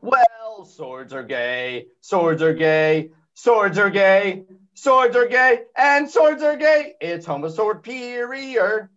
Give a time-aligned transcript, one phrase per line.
[0.00, 4.44] Well, swords are gay, swords are gay, swords are gay,
[4.74, 6.94] swords are gay, and swords are gay.
[7.00, 8.90] It's homo sword superior.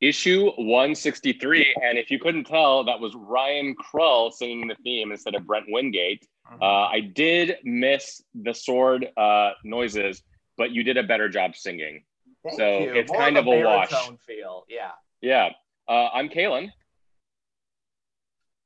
[0.00, 1.74] Issue 163.
[1.82, 5.66] And if you couldn't tell, that was Ryan Krull singing the theme instead of Brent
[5.68, 6.26] Wingate.
[6.50, 6.62] Mm-hmm.
[6.62, 10.22] Uh, I did miss the sword uh, noises,
[10.56, 12.04] but you did a better job singing.
[12.42, 12.94] Thank So you.
[12.94, 13.90] it's More kind of of a wash.
[14.26, 14.64] Feel.
[14.68, 14.92] Yeah.
[15.20, 15.50] Yeah.
[15.86, 16.70] Uh, I'm Kalen.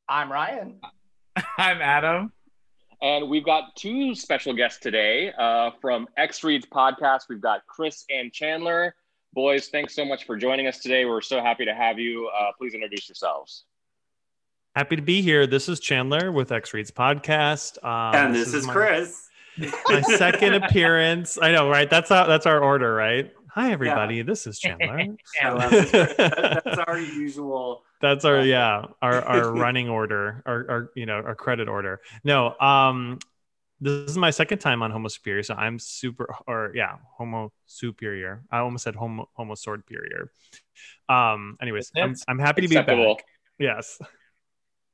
[0.09, 0.80] I'm Ryan.
[1.59, 2.33] I'm Adam.
[3.02, 7.23] And we've got two special guests today uh, from X Reads podcast.
[7.29, 8.95] We've got Chris and Chandler.
[9.32, 11.05] Boys, thanks so much for joining us today.
[11.05, 12.29] We're so happy to have you.
[12.38, 13.65] Uh, please introduce yourselves.
[14.77, 15.46] Happy to be here.
[15.46, 17.82] This is Chandler with X Reads Podcast.
[17.84, 19.29] Um, and this, is my, Chris.
[19.88, 21.38] My second appearance.
[21.41, 21.88] I know, right?
[21.88, 23.32] That's our, that's our order, right?
[23.55, 24.23] Hi, everybody.
[24.23, 25.07] This is Chandler.
[25.43, 26.16] So, uh, this is Chris.
[26.16, 27.82] That- that's our usual.
[28.05, 32.03] That's our yeah, our our running order, our our you know our credit order.
[32.23, 33.19] No, um,
[33.80, 38.43] this is my second time on Homo Superior, so I'm super or yeah, Homo Superior.
[38.51, 40.30] I almost said Homo Homo Sword Superior.
[41.09, 43.15] Um, anyways, I'm, I'm happy to be Acceptable.
[43.15, 43.24] back.
[43.59, 43.99] Yes.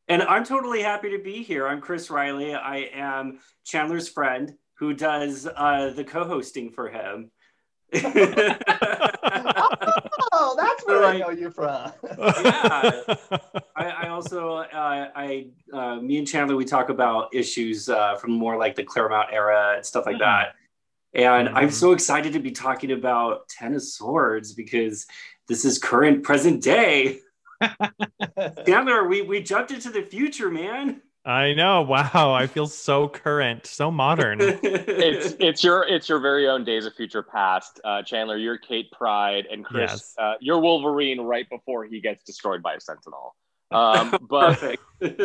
[0.07, 1.67] And I'm totally happy to be here.
[1.67, 2.55] I'm Chris Riley.
[2.55, 7.33] I am Chandler's friend who does uh, the co-hosting for him.
[10.33, 11.93] Oh, that's where I know you from.
[12.19, 13.01] Yeah.
[13.77, 14.67] I, I also, uh,
[15.15, 19.29] I, uh, me and Chandler, we talk about issues uh, from more like the Claremont
[19.33, 20.21] era and stuff like Hmm.
[20.23, 20.55] that.
[21.13, 21.73] And I'm Mhm.
[21.73, 25.07] so excited to be talking about Ten of Swords because
[25.49, 27.19] this is current, present day.
[28.67, 31.03] Chandler, we, we jumped into the future, man.
[31.25, 31.83] I know.
[31.83, 34.39] Wow, I feel so current, so modern.
[34.41, 38.37] It's it's your it's your very own Days of Future Past, uh, Chandler.
[38.39, 40.15] You're Kate Pryde, and Chris, Yes.
[40.19, 43.35] uh, you're Wolverine right before he gets destroyed by a Sentinel.
[43.73, 44.61] Um, but.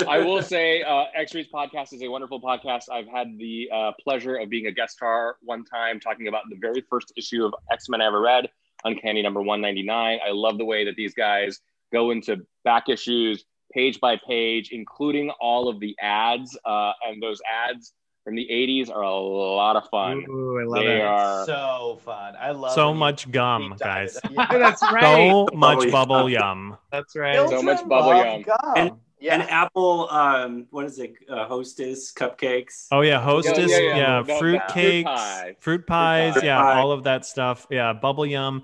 [0.08, 2.84] I will say, uh, X Reads podcast is a wonderful podcast.
[2.92, 6.56] I've had the uh, pleasure of being a guest star one time talking about the
[6.62, 8.48] very first issue of X Men I ever read,
[8.84, 10.20] Uncanny number 199.
[10.24, 11.60] I love the way that these guys
[11.92, 13.44] go into back issues,
[13.76, 16.58] page by page, including all of the ads.
[16.66, 17.94] Uh, and those ads
[18.24, 20.26] from the 80s are a lot of fun.
[20.28, 21.02] Ooh, I love They it.
[21.04, 21.46] are.
[21.46, 22.34] so fun.
[22.40, 24.18] I love so much gum, guys.
[24.32, 24.48] Yeah.
[24.52, 25.04] That's right.
[25.04, 26.42] So much Bubble bubble yum.
[26.72, 26.78] yum.
[26.92, 27.36] That's right.
[27.50, 28.42] So much bubble yum.
[28.42, 28.74] gum.
[28.76, 28.92] And-
[29.22, 29.36] yeah.
[29.36, 31.14] And Apple, um, what is it?
[31.30, 32.88] Uh, hostess cupcakes.
[32.92, 34.24] Oh yeah, hostess, yeah, yeah, yeah.
[34.28, 35.56] No, fruit that- fruit cakes, pie.
[35.60, 36.46] fruit pies, pie.
[36.46, 36.80] yeah, pie.
[36.80, 37.66] all of that stuff.
[37.72, 38.64] Yeah, bubble yum.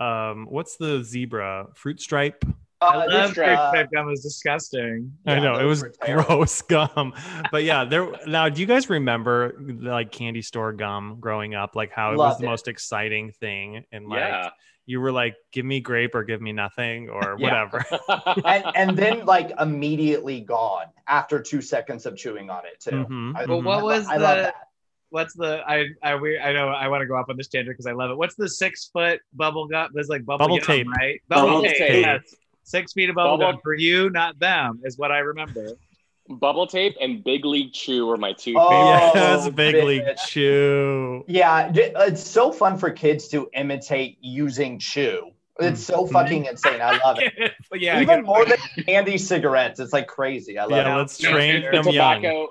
[0.00, 1.66] Um, what's the zebra?
[1.74, 2.44] Fruit stripe.
[2.82, 5.12] Uh, I love this, fruit uh, gum is disgusting.
[5.26, 7.12] I know it was gross gum,
[7.52, 8.08] but yeah, there.
[8.26, 11.76] Now, do you guys remember like candy store gum growing up?
[11.76, 12.48] Like how it was the it.
[12.48, 14.48] most exciting thing, and like Yeah.
[14.86, 17.84] you were like, "Give me grape or give me nothing" or whatever.
[18.46, 23.04] and and then like immediately gone after two seconds of chewing on it too.
[23.04, 24.54] Mhm, I, Well, what I was I love the- that.
[25.10, 27.74] What's the I I we I know I want to go up on this tangent
[27.76, 28.16] because I love it.
[28.16, 29.90] What's the six foot bubble gum?
[29.92, 30.86] There's like bubble, Bubble gum, tape.
[30.88, 31.20] right?
[31.28, 31.76] Bubble tape.
[31.76, 32.06] tape.
[32.06, 32.34] Yes.
[32.62, 35.72] Six feet of bubble, Bubble- gum for you, not them, is what I remember.
[36.28, 38.52] Bubble tape and Big League Chew were my two.
[38.54, 39.12] favorites.
[39.14, 39.84] yes, big bitch.
[39.84, 41.24] league chew.
[41.26, 45.30] Yeah, it's so fun for kids to imitate using chew.
[45.58, 46.12] It's so Mhm.
[46.12, 46.80] fucking insane.
[46.80, 47.52] I love it.
[47.70, 49.80] But yeah, Even get- more than candy cigarettes.
[49.80, 50.56] It's like crazy.
[50.58, 50.98] I love Yeah, it.
[50.98, 52.22] let's train it's the them young.
[52.22, 52.48] tobacco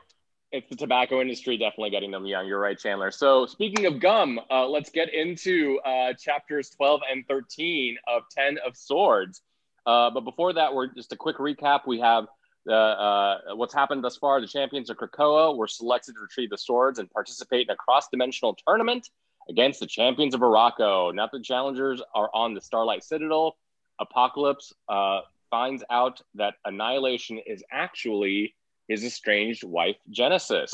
[0.52, 4.40] it's the tobacco industry definitely getting them young you're right chandler so speaking of gum
[4.50, 9.44] uh, let's get into uh, chapters 12 and 13 of 10 of swords
[9.86, 12.26] uh, but before that we're just a quick recap we have
[12.66, 16.58] the, uh, what's happened thus far the champions of krakoa were selected to retrieve the
[16.58, 19.10] swords and participate in a cross-dimensional tournament
[19.50, 21.14] against the champions of Arakko.
[21.16, 23.58] Now the challengers are on the Starlight Citadel.
[24.00, 28.54] Apocalypse uh, finds out that Annihilation is actually
[28.88, 30.72] his estranged wife Genesis.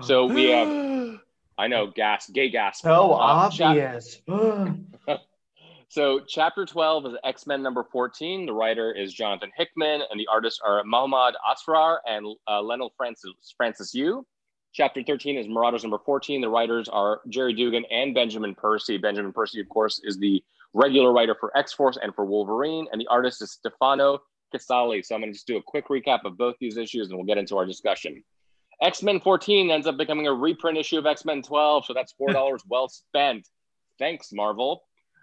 [0.00, 0.68] So we have,
[1.58, 2.80] I know, gas, gay gas.
[2.80, 4.20] So Uh, chap- obvious.
[5.88, 8.46] so chapter 12 is X-Men number 14.
[8.46, 13.32] The writer is Jonathan Hickman, and the artists are Mahmoud Asrar and uh, Lionel Francis,
[13.56, 14.26] Francis Yu.
[14.72, 16.40] Chapter 13 is Marauders number 14.
[16.40, 18.98] The writers are Gerry Duggan and Benjamin Percy.
[18.98, 20.42] Benjamin Percy, of course, is the
[20.74, 24.18] regular writer for X-Force and for Wolverine, and the artist is Stefano
[24.52, 25.02] Caselli.
[25.02, 27.26] So I'm going to just do a quick recap of both these issues, and we'll
[27.26, 28.22] get into our discussion.
[28.82, 32.88] X-Men 14 ends up becoming a reprint issue of X-Men 12, so that's $4 well
[32.88, 33.48] spent.
[33.98, 34.82] Thanks, Marvel.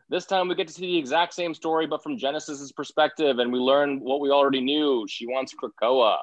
[0.09, 3.51] This time we get to see the exact same story, but from Genesis's perspective, and
[3.51, 5.05] we learn what we already knew.
[5.09, 6.17] She wants Krakoa.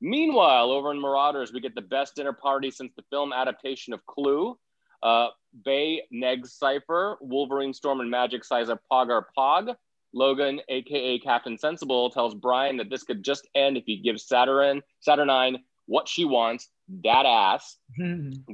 [0.00, 4.04] Meanwhile, over in Marauders, we get the best dinner party since the film adaptation of
[4.06, 4.58] Clue.
[5.02, 5.28] Uh,
[5.64, 9.74] Bay Neg Cypher, Wolverine Storm and Magik size up Pogar Pog.
[10.12, 14.80] Logan, aka Captain Sensible, tells Brian that this could just end if he gives Saturn
[15.06, 16.68] Saturnyne what she wants,
[17.02, 17.76] that ass.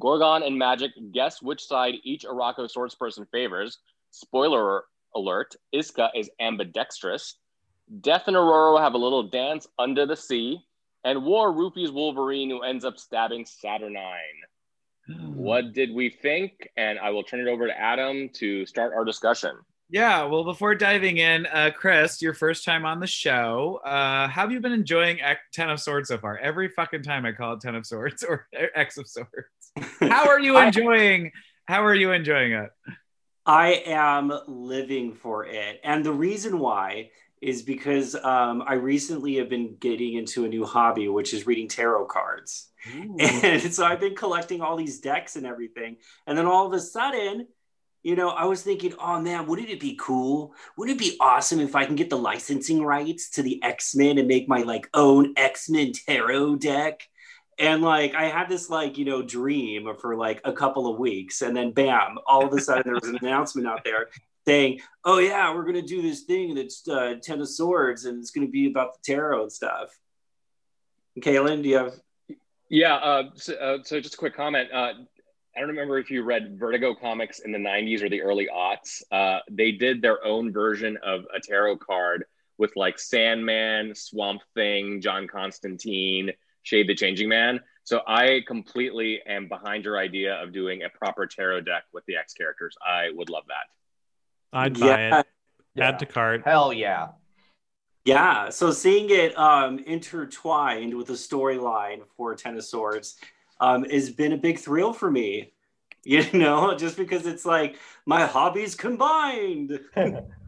[0.01, 3.79] Gorgon and Magik guess which side each Arakko swords person favors.
[4.11, 4.85] Spoiler
[5.15, 7.37] alert, Iska is ambidextrous.
[8.01, 10.59] Death and Ororo have a little dance under the sea.
[11.05, 14.19] And War Rupees Wolverine, who ends up stabbing Saturnyne.
[15.35, 16.69] what did we think?
[16.77, 19.53] And I will turn it over to Adam to start our discussion.
[19.93, 24.53] Yeah, well, before diving in, uh, Chris, your first time on the show, uh, have
[24.53, 25.19] you been enjoying
[25.53, 26.39] Ten of Swords so far?
[26.39, 29.31] Every fucking time I call it Ten of Swords or X of Swords.
[30.01, 31.33] How are you enjoying?
[31.67, 32.71] how are you enjoying it?
[33.51, 37.11] I am living for it, and the reason why
[37.41, 41.67] is because um, I recently have been getting into a new hobby, which is reading
[41.67, 42.69] tarot cards.
[42.95, 43.17] Ooh.
[43.19, 45.97] And so I've been collecting all these decks and everything,
[46.29, 47.49] and then all of a sudden
[48.03, 50.55] you know, I was thinking, oh man, wouldn't it be cool?
[50.77, 54.17] Wouldn't it be awesome if I can get the licensing rights to the X Men
[54.17, 57.07] and make my like own X Men tarot deck?
[57.61, 61.43] And like, I had this like, you know, dream for like a couple of weeks.
[61.43, 64.09] And then bam, all of a sudden there was an announcement out there
[64.47, 68.19] saying, oh yeah, we're going to do this thing that's uh, Ten of Swords and
[68.19, 69.91] it's going to be about the tarot and stuff.
[71.21, 71.95] Kaylin, do you have
[72.71, 72.95] yeah.
[72.95, 74.71] Uh, so, uh, so, just a quick comment.
[74.73, 74.93] Uh,
[75.55, 79.03] I don't remember if you read Vertigo comics in the 90s or the early aughts.
[79.11, 82.25] Uh, they did their own version of a tarot card
[82.57, 86.31] with like Sandman, Swamp Thing, John Constantine,
[86.63, 87.61] Shade the Changing Man.
[87.85, 92.17] So I completely am behind your idea of doing a proper tarot deck with the
[92.17, 92.77] X characters.
[92.87, 94.57] I would love that.
[94.57, 95.21] I'd buy yeah.
[95.21, 95.27] it.
[95.75, 95.89] Yeah.
[95.89, 96.43] Add to cart.
[96.45, 97.09] Hell yeah.
[98.05, 98.49] Yeah.
[98.51, 103.17] So seeing it um, intertwined with a storyline for Ten of Swords
[103.61, 105.53] um, has been a big thrill for me.
[106.03, 107.77] You know, just because it's like
[108.07, 109.79] my hobbies combined.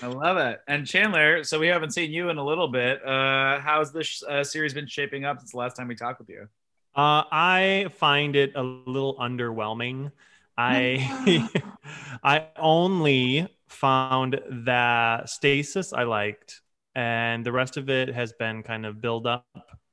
[0.00, 0.60] I love it.
[0.66, 3.04] And Chandler, so we haven't seen you in a little bit.
[3.06, 6.28] Uh, how's this uh, series been shaping up since the last time we talked with
[6.28, 6.48] you?
[6.94, 10.12] Uh, I find it a little underwhelming.
[10.56, 11.48] I
[12.22, 16.60] I only found that Stasis I liked,
[16.94, 19.46] and the rest of it has been kind of build up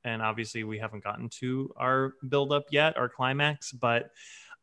[0.04, 4.10] and obviously we haven't gotten to our build up yet, our climax, but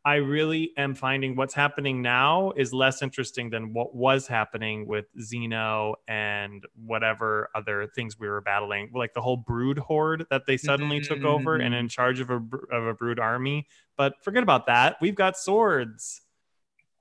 [0.08, 5.04] I really am finding what's happening now is less interesting than what was happening with
[5.18, 10.56] Xeno and whatever other things we were battling, like the whole Brood horde that they
[10.56, 11.12] suddenly mm-hmm.
[11.12, 12.40] took over and in charge of a
[12.72, 13.66] of a Brood army.
[13.98, 14.96] But forget about that.
[15.02, 16.22] We've got swords.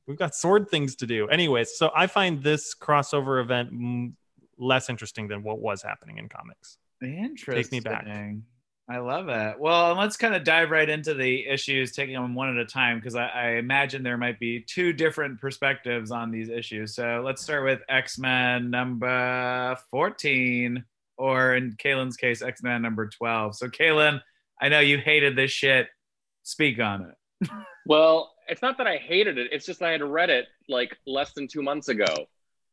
[0.05, 1.29] We've got sword things to do.
[1.29, 4.15] Anyways, so I find this crossover event
[4.57, 6.77] less interesting than what was happening in comics.
[7.01, 7.63] Interesting.
[7.63, 8.05] Take me back.
[8.89, 9.59] I love it.
[9.59, 12.99] Well, let's kind of dive right into the issues, taking them one at a time,
[12.99, 16.95] because I, I, imagine there might be two different perspectives on these issues.
[16.95, 20.85] So let's start with X Men number 14,
[21.17, 23.57] or in Kaylin's case, X Men number 12.
[23.57, 24.21] So, Kaylin,
[24.61, 25.87] I know you hated this shit.
[26.43, 27.11] Speak on
[27.41, 27.49] it.
[27.87, 31.33] well, it's not that I hated it, it's just I had read it like less
[31.33, 32.05] than two months ago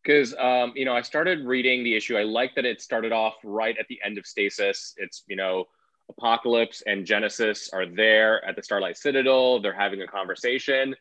[0.04, 2.16] because um, you know I started reading the issue.
[2.16, 4.94] I like that it started off right at the end of Stasis.
[4.96, 5.64] It's you know
[6.10, 9.60] Apocalypse and Genesis are there at the Starlight Citadel.
[9.60, 10.94] They're having a conversation,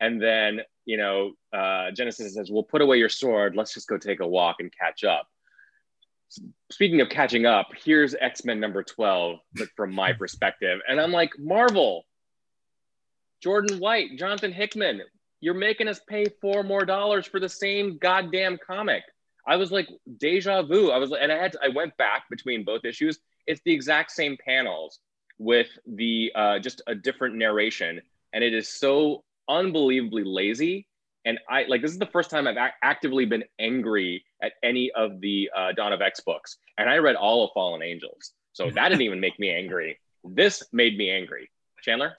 [0.00, 3.56] and then you know uh, Genesis says, "Well, put away your sword.
[3.56, 5.28] Let's just go take a walk and catch up."
[6.72, 11.12] Speaking of catching up, here's X Men number twelve, but from my perspective, and I'm
[11.12, 12.04] like, Marvel,
[13.42, 15.02] Jordan White, Jonathan Hickman,
[15.40, 19.02] you're making us pay four more dollars for the same goddamn comic.
[19.46, 20.90] I was like deja vu.
[20.90, 23.18] I was like, and I had to, I went back between both issues.
[23.46, 25.00] It's the exact same panels
[25.38, 28.00] with the uh, just a different narration,
[28.32, 30.88] and it is so unbelievably lazy.
[31.24, 34.90] And I like this is the first time I've ac- actively been angry at any
[34.92, 38.70] of the uh, Dawn of X books, and I read all of Fallen Angels, so
[38.70, 39.98] that didn't even make me angry.
[40.24, 41.50] This made me angry.
[41.82, 42.16] Chandler.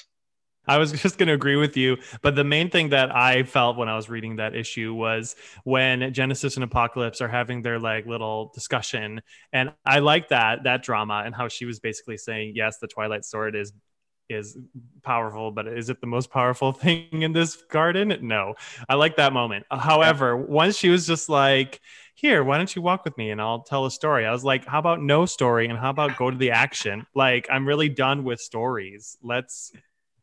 [0.69, 1.97] I was just going to agree with you.
[2.21, 6.13] But the main thing that I felt when I was reading that issue was when
[6.13, 9.21] Genesis and Apocalypse are having their like little discussion.
[9.53, 13.25] And I like that, that drama and how she was basically saying, yes, the Twilight
[13.25, 13.74] Sword is
[14.29, 14.57] is
[15.03, 18.17] powerful, but is it the most powerful thing in this garden?
[18.21, 18.55] No.
[18.89, 19.65] I like that moment.
[19.71, 21.79] Uh, however, once she was just like,
[22.13, 24.25] here, why don't you walk with me and I'll tell a story?
[24.25, 27.05] I was like, how about no story and how about go to the action?
[27.13, 29.17] Like, I'm really done with stories.
[29.21, 29.71] Let's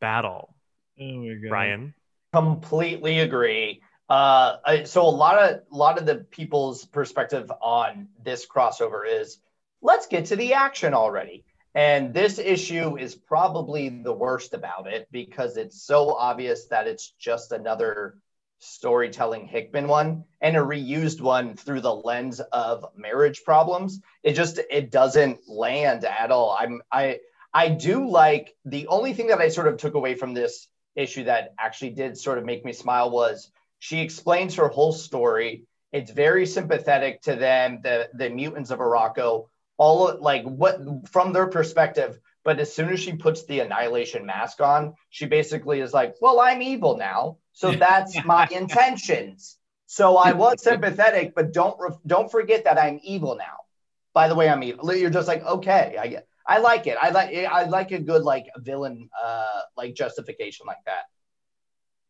[0.05, 0.55] battle.
[1.01, 1.95] Oh my god, Brian.
[2.35, 3.81] Completely agree.
[4.11, 9.39] Uh, so a lot of a lot of the people's perspective on this crossover is
[9.81, 11.45] let's get to the action already.
[11.75, 17.15] And this issue is probably the worst about it because it's so obvious that it's
[17.19, 18.19] just another
[18.59, 24.01] storytelling Hickman one and a reused one through the lens of marriage problems.
[24.23, 26.57] It just it doesn't land at all.
[26.61, 27.21] I'm I
[27.55, 31.25] I do like the only thing that I sort of took away from this issue
[31.25, 35.65] that actually did sort of make me smile was she explains her whole story.
[35.93, 41.47] It's very sympathetic to them, the the mutants of Arakko, all like what from their
[41.47, 42.19] perspective.
[42.45, 46.41] But as soon as she puts the annihilation mask on, she basically is like, "Well,
[46.41, 49.57] I'm evil now, so that's my intentions."
[49.87, 53.59] So I was sympathetic, but don't don't forget that I'm evil now.
[54.13, 54.93] By the way, I'm evil.
[54.95, 56.27] You're just like, okay, I get.
[56.47, 56.97] I like it.
[57.01, 61.05] I like I like a good like villain uh like justification like that.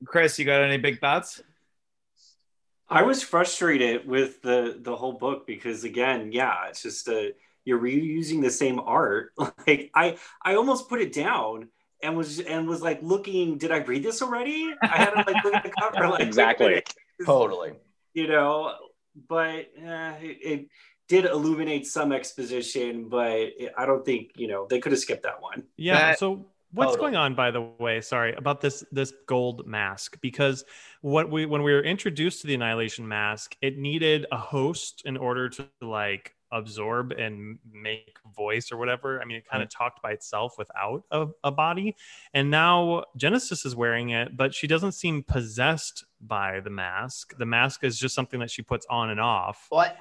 [0.05, 1.43] Chris, you got any big thoughts?
[2.89, 7.33] I was frustrated with the the whole book because again, yeah, it's just a
[7.65, 9.33] you're reusing the same art.
[9.67, 11.69] Like I I almost put it down
[12.03, 14.75] and was and was like looking, did I read this already?
[14.83, 16.83] I had to like look at the cover like exactly.
[17.25, 17.73] Totally.
[18.13, 18.75] You know,
[19.29, 20.69] but uh, it, it
[21.09, 25.41] did illuminate some exposition, but I don't think you know they could have skipped that
[25.41, 25.65] one.
[25.77, 26.11] Yeah.
[26.11, 27.13] That- so what's Totally.
[27.13, 28.01] going on, by the way?
[28.01, 30.65] Sorry about this this gold mask because
[31.01, 35.17] what we when we were introduced to the annihilation mask, it needed a host in
[35.17, 39.21] order to like absorb and make voice or whatever.
[39.21, 39.77] I mean, it kind of mm.
[39.77, 41.97] talked by itself without a, a body.
[42.33, 47.37] And now Genesis is wearing it, but she doesn't seem possessed by the mask.
[47.37, 49.67] The mask is just something that she puts on and off.
[49.71, 49.97] But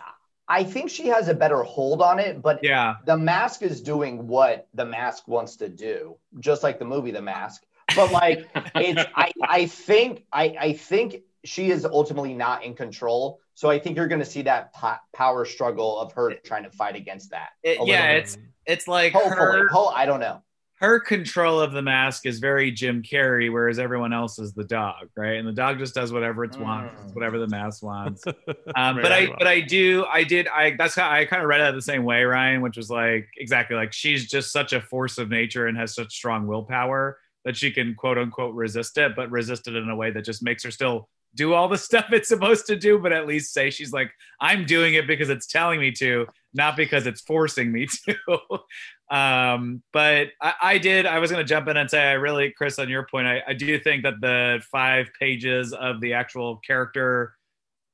[0.47, 2.95] I think she has a better hold on it, but Yeah.
[3.05, 7.21] the mask is doing what the mask wants to do, just like the movie The
[7.21, 7.63] Mask.
[7.95, 13.39] But like it's I, I think I, I think she is ultimately not in control.
[13.55, 16.71] So I think you're going to see that po- power struggle of her trying to
[16.71, 17.49] fight against that.
[17.61, 20.41] It- yeah, it's it's like Hopefully, her Ho- I don't know.
[20.83, 25.09] Her control of the mask is very Jim Carrey, whereas everyone else is the dog,
[25.17, 25.37] right?
[25.37, 27.13] And the dog just does whatever it wants, Mm.
[27.13, 28.23] whatever the mask wants.
[28.75, 29.35] Um, but I, well.
[29.39, 32.03] but I do, I did, I that's how I kind of read it the same
[32.03, 35.77] way, Ryan, which was like exactly like she's just such a force of nature and
[35.77, 39.89] has such strong willpower that she can quote unquote resist it, but resist it in
[39.89, 42.99] a way that just makes her still do all the stuff it's supposed to do,
[42.99, 46.77] but at least say she's like, I'm doing it because it's telling me to, not
[46.77, 49.15] because it's forcing me to.
[49.15, 52.51] um, but I, I did, I was going to jump in and say, I really,
[52.51, 56.57] Chris, on your point, I, I do think that the five pages of the actual
[56.57, 57.33] character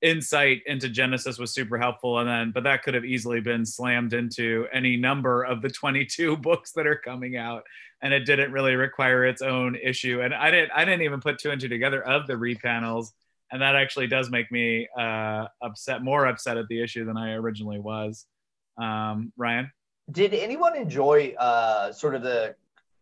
[0.01, 2.19] insight into Genesis was super helpful.
[2.19, 6.38] And then, but that could have easily been slammed into any number of the 22
[6.41, 7.63] books that are coming out.
[8.01, 10.22] And it didn't really require its own issue.
[10.22, 13.12] And I didn't, I didn't even put two and two together of the repanels.
[13.51, 17.34] And that actually does make me uh, upset, more upset at the issue than I
[17.34, 18.25] originally was.
[18.77, 19.72] Um, Ryan?
[20.12, 22.56] Did anyone enjoy uh, sort of the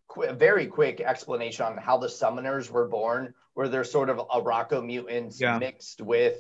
[0.07, 4.85] qu- very quick explanation on how the summoners were born, where they're sort of Arakko
[4.85, 5.57] mutants Yeah.
[5.59, 6.37] mixed with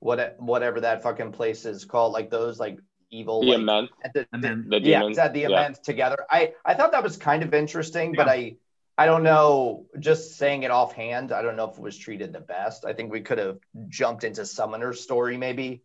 [0.00, 2.78] what whatever that fucking place is called, like those like
[3.10, 5.16] evil The like, immense, at the, And the- then, the yeah, demons.
[5.16, 5.46] it's at the Yeah.
[5.48, 6.18] event together.
[6.30, 8.56] I I thought that was kind of interesting, but I
[9.00, 9.86] I don't know.
[9.98, 12.84] Just saying it offhand, I don't know if it was treated the best.
[12.84, 13.56] I think we could have
[13.88, 15.82] jumped into Summoner's story maybe,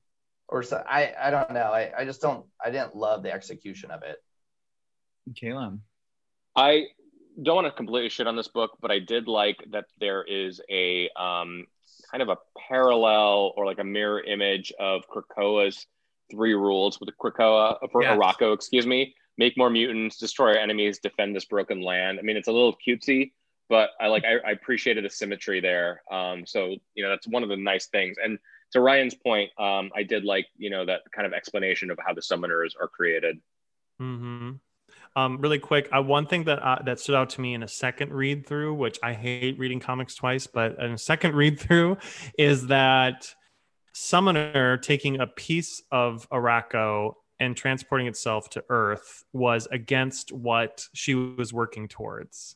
[0.49, 0.83] or so.
[0.85, 1.71] I I don't know.
[1.71, 2.45] I I just don't.
[2.61, 4.17] I didn't love the execution of it.
[5.33, 5.79] Caleb.
[6.57, 6.87] I
[7.41, 10.59] don't want to completely shit on this book, but I did like that there is
[10.69, 11.67] a um,
[12.11, 15.87] kind of a parallel or like a mirror image of Krakoa's
[16.29, 18.17] three rules with Krakoa for Yes.
[18.17, 19.15] Arakko, excuse me.
[19.37, 22.19] Make more mutants, destroy our enemies, defend this broken land.
[22.19, 23.31] I mean, it's a little cutesy,
[23.69, 26.01] but I like I, I appreciated the symmetry there.
[26.11, 28.17] Um, so you know that's one of the nice things.
[28.23, 28.39] And
[28.71, 32.13] to Ryan's point, um, I did like you know that kind of explanation of how
[32.13, 33.39] the summoners are created.
[33.99, 34.51] hmm
[35.15, 37.67] Um, really quick, uh, one thing that uh, that stood out to me in a
[37.67, 41.97] second read through, which I hate reading comics twice, but in a second read through,
[42.37, 43.33] is that
[43.93, 51.15] Summoner taking a piece of Arakko and transporting itself to Earth was against what she
[51.15, 52.55] was working towards.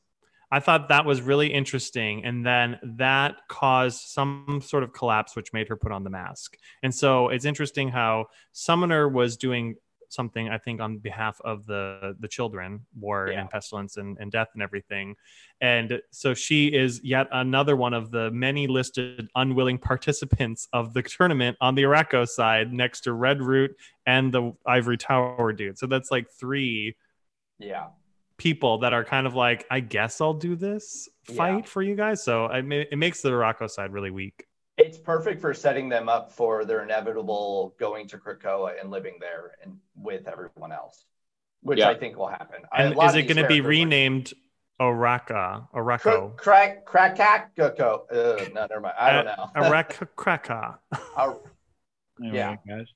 [0.52, 5.54] I thought that was really interesting, and then that caused some sort of collapse, which
[5.54, 6.58] made her put on the mask.
[6.82, 9.76] And so it's interesting how Summoner was doing
[10.10, 13.42] something I think on behalf of the the children, war Yeah.
[13.42, 15.16] and pestilence and, and death and everything.
[15.62, 21.02] And so she is yet another one of the many listed unwilling participants of the
[21.04, 23.70] tournament on the Arakko side, next to Redroot
[24.06, 25.78] and the Ivory Tower dude.
[25.78, 26.96] So that's like three
[27.60, 27.88] Yeah.
[28.38, 31.62] people that are kind of like, I guess I'll do this fight Yeah.
[31.64, 32.24] for you guys.
[32.24, 34.46] So I mean, it makes the Arakko side really weak.
[34.80, 39.56] It's perfect for setting them up for their inevitable going to Krakoa and living there
[39.62, 41.06] and with everyone else,
[41.62, 41.90] which Yeah.
[41.90, 42.62] I think will happen.
[42.76, 44.34] And lot is it going to be characters, like- renamed
[44.80, 45.68] Oraka?
[45.74, 46.36] Oraco?
[46.38, 48.04] Crack, crack, crackako.
[48.10, 48.96] Uh, no, never mind.
[48.98, 49.52] I don't know.
[49.56, 50.80] Araka Kraka.
[52.22, 52.56] Yeah.
[52.66, 52.88] my gosh.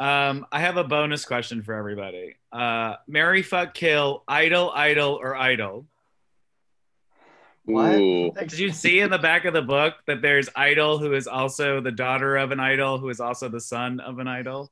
[0.00, 2.34] Um, I have a bonus question for everybody.
[2.52, 5.86] Uh, Mary, fuck, kill, idol, idol, or idol.
[7.68, 7.96] What?
[7.96, 8.32] Ooh.
[8.32, 11.82] Did you see in the back of the book that there's idol who is also
[11.82, 14.70] the daughter of an idol who is also the son of an idol?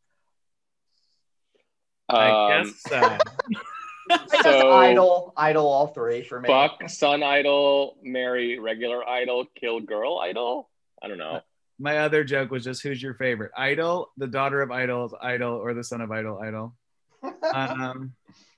[2.08, 3.18] I Um, guess so.
[4.10, 6.46] I So- idol, idol, all three for me.
[6.48, 10.70] fuck son idol, marry regular idol, kill girl idol.
[11.02, 11.40] I don't know.
[11.78, 13.52] My other joke was just who's your favorite?
[13.56, 16.74] Idol, the daughter of idols, idol, or the son of idol, idol.
[17.52, 18.12] Um,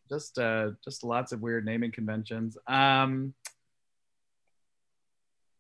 [0.08, 2.56] just uh, just lots of weird naming conventions.
[2.66, 3.34] Um,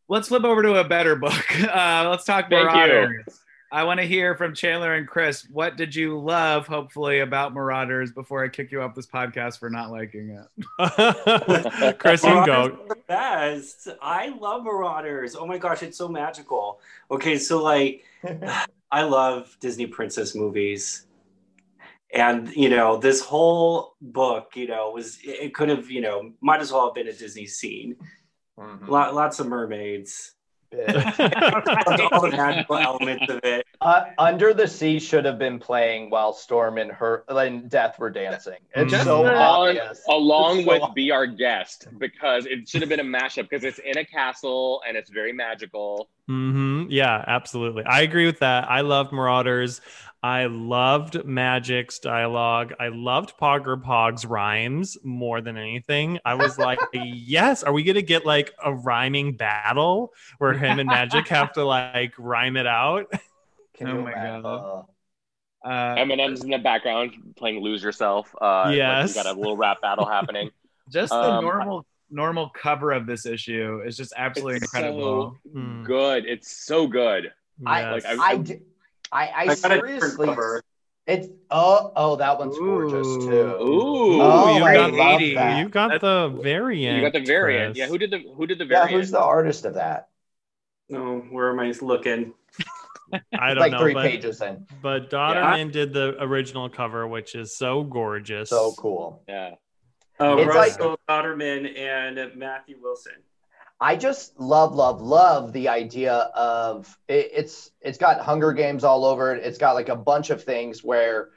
[0.08, 1.44] let's flip over to a better book.
[1.68, 2.76] Uh, let's talk Thank you.
[2.76, 3.40] Marauders.
[3.70, 5.46] I want to hear from Chandler and Chris.
[5.50, 9.68] What did you love, hopefully, about Marauders before I kick you off this podcast for
[9.68, 11.98] not liking it?
[11.98, 12.78] Chris, you go.
[12.88, 13.88] the best.
[14.00, 15.36] I love Marauders.
[15.36, 16.80] Oh my gosh, it's so magical.
[17.10, 18.04] Okay, so like
[18.90, 21.06] I love Disney princess movies.
[22.14, 26.60] And you know, this whole book, you know, was it could have, you know, might
[26.60, 27.96] as well have been a Disney scene.
[28.58, 28.88] Mhm.
[28.88, 30.34] Lot, lots of mermaids.
[30.72, 33.66] All the magical elements of it.
[33.80, 38.10] Uh, Under the Sea should have been playing while Storm and her and Death were
[38.10, 38.58] dancing.
[38.74, 40.02] It's Just so the- obvious.
[40.08, 40.94] Along It's so with obvious.
[40.94, 44.82] Be Our Guest, because it should have been a mashup because it's in a castle
[44.86, 46.10] and it's very magical.
[46.26, 47.84] hmm Yeah, absolutely.
[47.84, 48.70] I agree with that.
[48.70, 49.80] I loved Marauders.
[50.22, 52.74] I loved Magik's dialogue.
[52.80, 56.18] I loved Pogger Pog's rhymes more than anything.
[56.24, 60.80] I was like, yes, are we going to get like a rhyming battle where him
[60.80, 63.06] and Magic have to like rhyme it out?
[63.74, 64.42] Can Oh you my imagine?
[64.42, 64.84] God.
[65.64, 69.08] Uh, Eminem's in the background playing "Lose Yourself." Uh, like Yes.
[69.08, 70.50] we got a little rap battle happening.
[70.90, 75.36] just the Um, normal normal cover of this issue is just absolutely It's incredible.
[75.44, 75.84] so Hmm.
[75.84, 76.24] good.
[76.26, 77.32] It's so good.
[77.66, 78.04] I, Yes.
[78.04, 78.60] Like, I, d-
[79.12, 80.26] I, I, I got a seriously.
[80.26, 80.62] cover.
[81.06, 83.56] It's oh oh that one's gorgeous too.
[83.60, 85.58] Ooh, Oh, you I got love the- that.
[85.58, 86.96] you got the variant.
[86.96, 87.74] you got the variant.
[87.74, 87.78] Chris.
[87.78, 88.90] Yeah, who did the who did the variant?
[88.90, 90.08] yeah, who's the artist of that?
[90.92, 92.34] Oh, where am I looking?
[93.38, 94.66] I don't like know, three but, pages in.
[94.82, 98.50] but Dauterman did the original cover, which is so gorgeous.
[98.50, 99.22] So cool.
[99.26, 99.54] yeah.
[100.20, 103.12] Oh, It's like- Russell Dauterman and Matthew Wilson.
[103.80, 109.04] I just love, love, love the idea of it, it's it's got Hunger Games all
[109.04, 109.44] over it.
[109.44, 111.30] It's got like a bunch of things where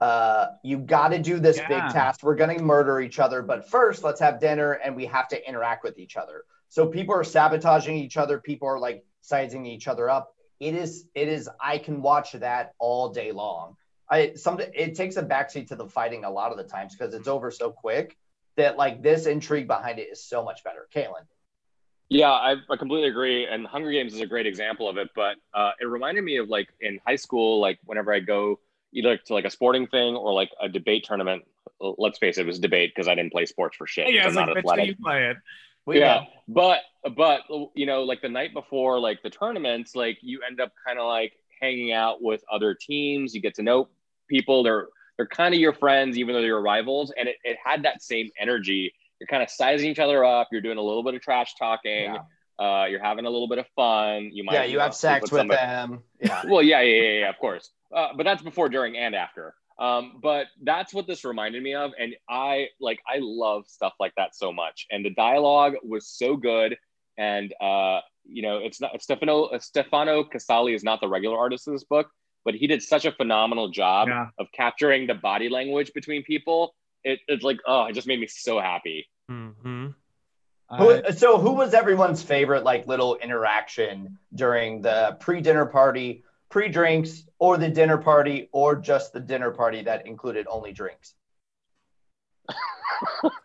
[0.00, 1.68] uh, you got to do this Yeah.
[1.68, 2.22] big task.
[2.22, 5.84] We're gonna murder each other, but first let's have dinner and we have to interact
[5.84, 6.44] with each other.
[6.68, 8.38] So people are sabotaging each other.
[8.40, 10.34] People are like sizing each other up.
[10.60, 11.48] It is it is.
[11.60, 13.76] I can watch that all day long.
[14.08, 17.14] I some it takes a backseat to the fighting a lot of the times because
[17.14, 18.16] it's over so quick
[18.56, 20.88] that like this intrigue behind it is so much better.
[20.94, 21.26] Caitlin.
[22.14, 23.44] Yeah, I, I completely agree.
[23.44, 25.10] And Hunger Games is a great example of it.
[25.16, 28.60] But uh, it reminded me of like in high school, like whenever I go
[28.92, 31.42] either to like a sporting thing or like a debate tournament.
[31.80, 34.14] Let's face it, it was debate because I didn't play sports for shit.
[34.14, 34.86] yeah, it's I'm like, athletic.
[34.86, 35.38] you play it.
[35.86, 36.26] We yeah, know.
[36.46, 36.78] but
[37.16, 37.40] but
[37.74, 41.06] you know, like the night before, like the tournaments, like you end up kind of
[41.06, 43.34] like hanging out with other teams.
[43.34, 43.88] You get to know
[44.28, 44.62] people.
[44.62, 47.12] They're they're kind of your friends, even though they're rivals.
[47.18, 48.94] And it, it had that same energy.
[49.24, 50.48] You're kind of sizing each other up.
[50.52, 52.12] You're doing a little bit of trash talking.
[52.12, 52.18] Yeah.
[52.58, 54.28] Uh, you're having a little bit of fun.
[54.34, 56.02] You might yeah, you have sex with somebody- them.
[56.20, 56.42] Yeah.
[56.48, 57.70] well, yeah, yeah, yeah, yeah, of course.
[57.90, 59.54] Uh, but that's before, during, and after.
[59.78, 64.12] Um, but that's what this reminded me of, and I like I love stuff like
[64.18, 64.86] that so much.
[64.90, 66.76] And the dialogue was so good,
[67.16, 71.72] and uh, you know, it's not Stefano Stefano Caselli is not the regular artist of
[71.72, 72.08] this book,
[72.44, 74.26] but he did such a phenomenal job Yeah.
[74.38, 76.74] of capturing the body language between people.
[77.02, 79.06] It, it's like, oh, it just made me so happy.
[79.28, 79.88] Hmm
[80.68, 87.24] Uh, Who, so who was everyone's favorite like little interaction during the pre-dinner party, pre-drinks,
[87.38, 91.14] or the dinner party, or just the dinner party that included only drinks?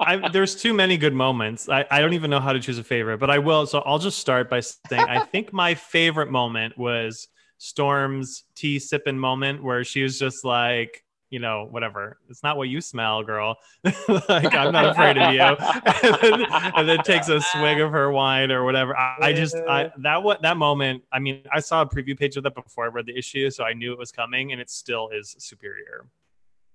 [0.00, 1.68] I, there's too many good moments.
[1.68, 3.66] I, I don't even know how to choose a favorite, but I will.
[3.66, 7.28] So I'll just start by saying I think my favorite moment was
[7.58, 12.18] Storm's tea sipping moment where she was just like, you know, whatever.
[12.28, 13.56] It's not what you smell, girl.
[14.28, 15.40] like I'm not afraid of you.
[15.40, 18.96] and, then, and then takes a swig of her wine or whatever.
[18.96, 21.04] I, I just I, that what that moment.
[21.12, 23.64] I mean, I saw a preview page of that before I read the issue, so
[23.64, 26.06] I knew it was coming, and it still is superior.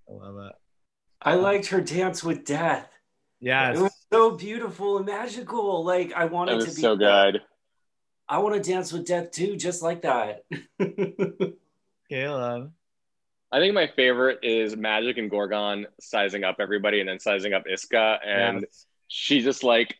[0.10, 0.54] I love it.
[1.22, 2.90] I liked her dance with death.
[3.78, 5.84] It was so beautiful and magical.
[5.84, 7.42] Like I wanted to was be so good.
[8.28, 10.46] I want to dance with death too, just like that.
[12.10, 12.72] Caleb.
[13.52, 17.64] I think my favorite is Magik and Gorgon sizing up everybody and then sizing up
[17.72, 18.86] Iska and Yes.
[19.08, 19.96] she just like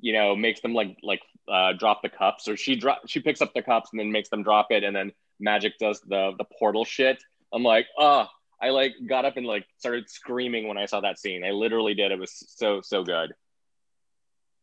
[0.00, 3.40] you know makes them like like uh, drop the cups or she drop she picks
[3.40, 5.12] up the cups and then makes them drop it and then
[5.44, 7.22] Magik does the the portal shit.
[7.52, 8.26] I'm like, oh,
[8.62, 11.44] I like got up and like started screaming when I saw that scene.
[11.44, 12.12] I literally did.
[12.12, 13.32] It was so so good.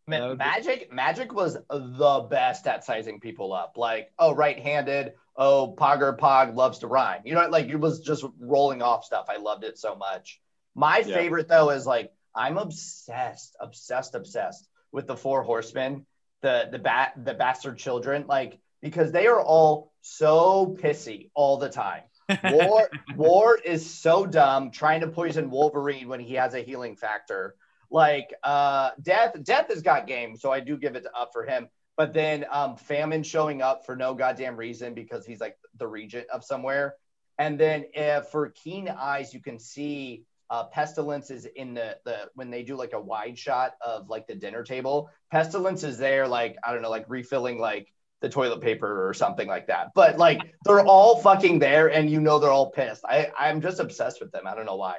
[0.07, 3.77] Ma- That would be- Magik Magik was the best at sizing people up.
[3.77, 5.13] Like, oh, right-handed.
[5.37, 7.21] Oh, Pogger Pog loves to rhyme.
[7.25, 9.27] You know, like it was just rolling off stuff.
[9.29, 10.41] I loved it so much.
[10.75, 11.13] My Yeah.
[11.13, 16.05] favorite though is like I'm obsessed, obsessed, obsessed with the four horsemen,
[16.41, 21.69] the the bat the bastard children, like because they are all so pissy all the
[21.69, 22.03] time.
[22.43, 27.55] War War is so dumb trying to poison Wolverine when he has a healing factor.
[27.89, 31.69] Like uh Death Death has got game, so I do give it up for him.
[31.97, 36.27] But then um Famine showing up for no goddamn reason because he's like the regent
[36.29, 36.95] of somewhere.
[37.39, 42.29] And then uh, for Keen Eyes, you can see uh, Pestilence is in the the
[42.35, 45.09] when they do like a wide shot of like the dinner table.
[45.31, 49.47] Pestilence is there, like I don't know, like refilling like the toilet paper or something
[49.47, 49.89] like that.
[49.93, 53.03] But like they're all fucking there, and you know they're all pissed.
[53.05, 54.47] I I'm just obsessed with them.
[54.47, 54.97] I don't know why.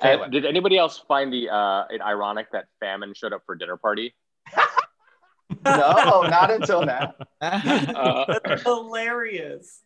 [0.00, 0.28] Anyway.
[0.30, 4.14] did anybody else find the uh, it ironic that Famine showed up for dinner party?
[5.64, 7.14] No, not until now.
[7.40, 9.82] Uh, That's hilarious.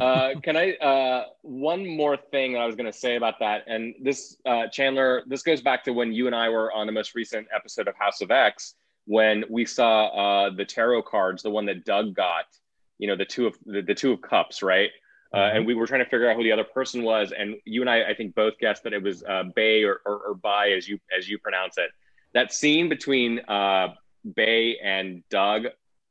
[0.00, 3.94] uh, can I uh, one more thing I was going to say about that, and
[4.02, 7.14] this uh, Chandler, this goes back to when you and I were on the most
[7.14, 8.74] recent episode of House of X
[9.06, 10.06] when we saw
[10.46, 12.44] uh, the tarot cards, the one that Doug got,
[12.98, 14.90] you know, the two of the, the two of cups, right?
[15.34, 17.80] Uh, and we were trying to figure out who the other person was, and you
[17.80, 20.72] and I, I think, both guessed that it was uh, Bay or, or, or Bai,
[20.72, 21.90] as you as you pronounce it.
[22.34, 23.94] That scene between uh,
[24.36, 25.66] Bay and Doug,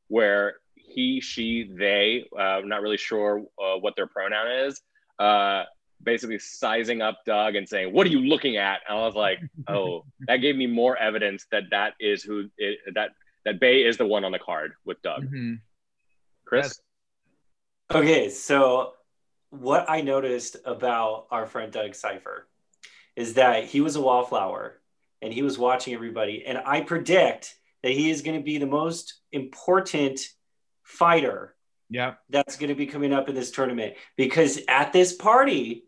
[0.08, 4.80] where he, she, they, uh, I'm not really sure uh, what their pronoun is,
[5.18, 5.64] uh,
[6.02, 9.38] basically sizing up Doug and saying, "What are you looking at?" And I was like,
[9.68, 13.10] "Oh, that gave me more evidence that that is who it, that
[13.44, 15.60] that Bay is the one on the card with Doug." Mhm.
[16.44, 16.80] Chris,
[17.94, 18.94] Okay, so
[19.50, 22.48] what I noticed about our friend Doug Cypher
[23.16, 24.80] is that he was a wallflower
[25.20, 26.42] and he was watching everybody.
[26.46, 30.20] And I predict that he is going to be the most important
[30.82, 31.54] fighter
[31.90, 32.18] Yep.
[32.30, 35.84] that's going to be coming up in this tournament because at this party,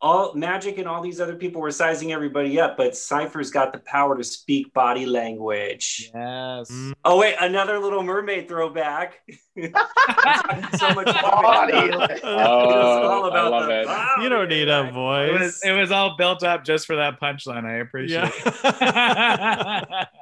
[0.00, 3.78] all Magik and all these other people were sizing everybody up, but Cypher's got the
[3.78, 6.10] power to speak body language.
[6.12, 6.70] Yes.
[6.72, 6.94] Mm.
[7.04, 9.20] Oh wait, another Little Mermaid throwback.
[9.56, 11.92] so much Body.
[12.24, 14.22] oh, I love it.
[14.22, 15.38] you don't need a It voice.
[15.40, 17.64] was, it was all built up just for that punchline.
[17.64, 19.84] I appreciate yeah.
[20.02, 20.08] it.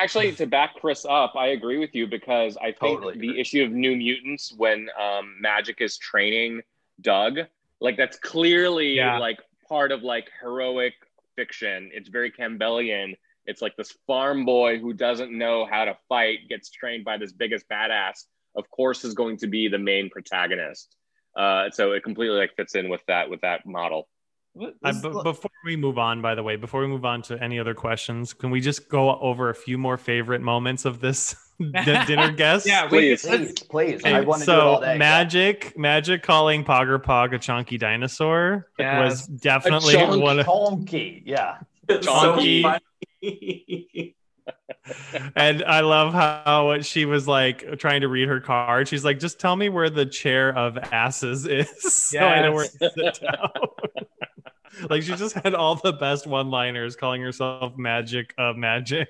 [0.00, 3.40] Actually, to back Chris up, I agree with you because I think Totally the agree.
[3.40, 6.62] issue of New Mutants when um, Magik is training
[7.00, 7.38] Doug,
[7.80, 9.18] like that's clearly Yeah.
[9.18, 10.94] like part of like heroic
[11.36, 11.90] fiction.
[11.92, 13.14] It's very Campbellian.
[13.46, 17.32] It's like this farm boy who doesn't know how to fight gets trained by this
[17.32, 18.24] biggest badass.
[18.56, 20.96] Of course, is going to be the main protagonist.
[21.36, 24.08] Uh, so it completely like fits in with that with that model.
[24.84, 27.58] I, b- before we move on, by the way, before we move on to any
[27.58, 31.72] other questions, can we just go over a few more favorite moments of this d-
[32.06, 32.64] dinner guest?
[32.66, 33.22] yeah, we, Please.
[33.26, 34.00] Please, please.
[34.00, 34.96] Okay, I want to do it all so day.
[34.98, 39.02] magic, magic calling Pogger Pog a chunky dinosaur Yes.
[39.10, 40.22] was definitely chunk.
[40.22, 41.58] one of, Honky, yeah.
[41.88, 42.62] Donkey.
[42.62, 44.14] funny.
[45.34, 48.86] and I love how she was like trying to read her card.
[48.88, 52.66] She's like, just tell me where the chair of asses is, so I know where
[52.66, 53.50] to sit down.
[54.90, 59.08] like she just had all the best one-liners, calling herself Magic of Magic.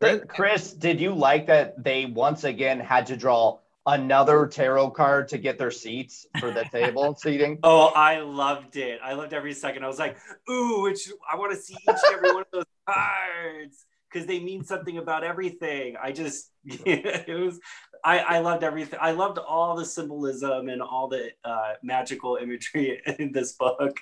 [0.28, 5.38] Chris, did you like that they once again had to draw another tarot card to
[5.38, 7.58] get their seats for the table seating?
[7.62, 9.00] Oh, I loved it.
[9.02, 9.84] I loved every second.
[9.84, 10.16] I was like,
[10.50, 14.40] ooh, which I want to see each and every one of those cards because they
[14.40, 15.96] mean something about everything.
[16.02, 17.60] I just, it was,
[18.04, 18.98] I, I loved everything.
[19.02, 24.00] I loved all the symbolism and all the uh, magical imagery in this book.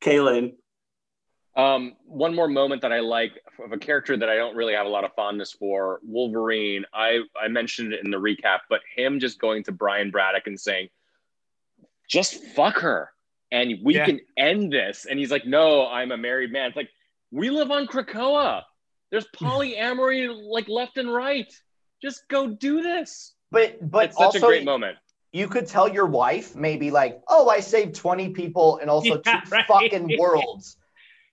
[0.00, 0.54] Kaylin.
[1.56, 4.86] Um, one more moment that I like of a character that I don't really have
[4.86, 6.84] a lot of fondness for, Wolverine.
[6.94, 10.58] I I mentioned it in the recap, but him just going to Brian Braddock and
[10.58, 10.88] saying,
[12.08, 13.10] "Just fuck her,
[13.50, 14.06] and we Yeah.
[14.06, 16.90] can end this." And he's like, "No, I'm a married man." It's like
[17.32, 18.62] we live on Krakoa.
[19.10, 21.52] There's polyamory like left and right.
[22.02, 23.34] Just go do this.
[23.50, 24.96] But but It's such also a great moment.
[25.32, 29.40] you could tell your wife maybe like, oh, I saved 20 people and also Yeah,
[29.40, 29.66] two right.
[29.66, 30.76] fucking worlds.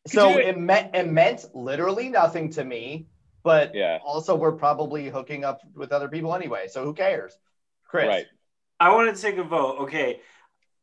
[0.07, 3.07] So you- it meant it meant literally nothing to me,
[3.43, 3.99] but Yeah.
[4.03, 6.67] also we're probably hooking up with other people anyway.
[6.67, 7.37] So who cares?
[7.87, 8.07] Chris.
[8.07, 8.25] Right.
[8.79, 9.79] I want to take a vote.
[9.81, 10.21] Okay.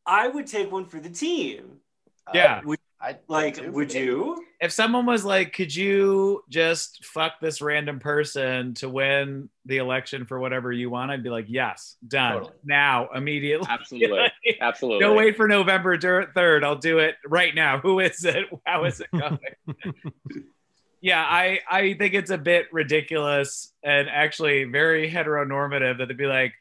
[0.05, 1.79] I would take one for the team.
[2.27, 2.61] uh, Yeah.
[2.63, 4.43] Would, I Like, would you?
[4.59, 10.25] if someone was like, "Could you just fuck this random person to win the election
[10.25, 12.53] for whatever you want?" I'd be like, "Yes, done Totally.
[12.63, 14.31] now, immediately." Absolutely.
[14.61, 15.01] Absolutely.
[15.01, 16.63] Don't wait for November third.
[16.63, 17.79] I'll do it right now.
[17.85, 18.47] Who is it?
[18.65, 19.37] How is it going?
[21.01, 26.25] yeah, I I think it's a bit ridiculous and actually very heteronormative that they'd be
[26.25, 26.53] like,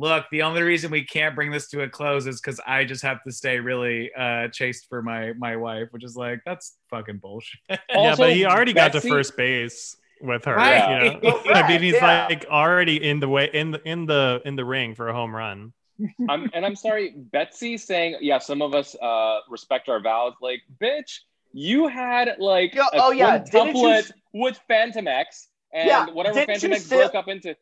[0.00, 3.02] look, the only reason we can't bring this to a close is because I just
[3.02, 7.18] have to stay really uh, chaste for my my wife, which is like that's fucking
[7.18, 7.60] bullshit.
[7.90, 10.56] yeah, but he already got to first base with her.
[10.56, 11.12] Right.
[11.14, 11.40] You know?
[11.46, 12.26] I mean, he's Yeah.
[12.28, 15.34] like already in the way in the in the in the ring for a home
[15.36, 15.72] run.
[16.30, 20.32] I'm, and I'm sorry, Betsy saying, yeah, some of us uh, respect our vows.
[20.40, 21.18] Like, bitch,
[21.52, 26.56] you had like Yo- a oh, yeah, didn't you with Fantomex, and Yeah, whatever didn't
[26.72, 27.54] Fantomex still- broke up into.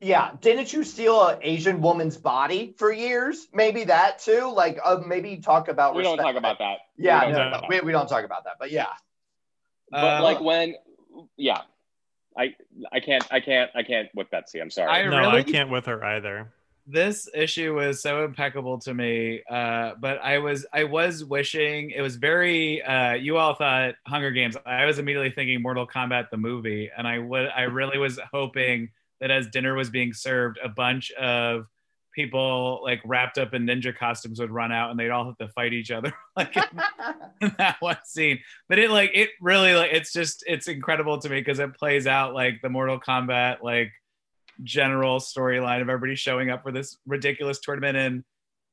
[0.00, 3.48] Yeah, didn't you steal an Asian woman's body for years?
[3.54, 4.52] Maybe that too.
[4.52, 5.94] Like, uh, maybe talk about.
[5.94, 6.78] We don't talk about that.
[6.98, 8.54] We Yeah, don't no, talk no, we, we don't talk about that.
[8.58, 8.86] But yeah,
[9.90, 10.74] But Uh, like when,
[11.36, 11.62] yeah,
[12.36, 12.54] I
[12.92, 14.60] I can't I can't I can't with Betsy.
[14.60, 14.90] I'm sorry.
[14.90, 16.52] I no, I can't with her either.
[16.86, 22.02] this issue was so impeccable to me uh but i was i was wishing it
[22.02, 26.36] was very uh you all thought hunger games i was immediately thinking mortal kombat the
[26.36, 28.90] movie and i would i really was hoping
[29.24, 31.64] that as dinner was being served a bunch of
[32.14, 35.48] people like wrapped up in ninja costumes would run out and they'd all have to
[35.48, 36.62] fight each other like in,
[37.40, 38.38] in that one scene.
[38.68, 42.06] But it like it really like it's just it's incredible to me because it plays
[42.06, 43.92] out like the mortal kombat like
[44.62, 48.24] general storyline of everybody showing up for this ridiculous tournament and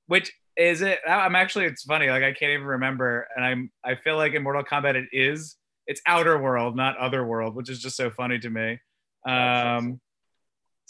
[0.08, 3.96] which is it i'm actually it's funny like i can't even remember and i'm i
[3.96, 5.56] feel like in mortal kombat it is
[5.88, 8.78] it's outer world not other world which is just so funny to me.
[9.26, 10.00] Um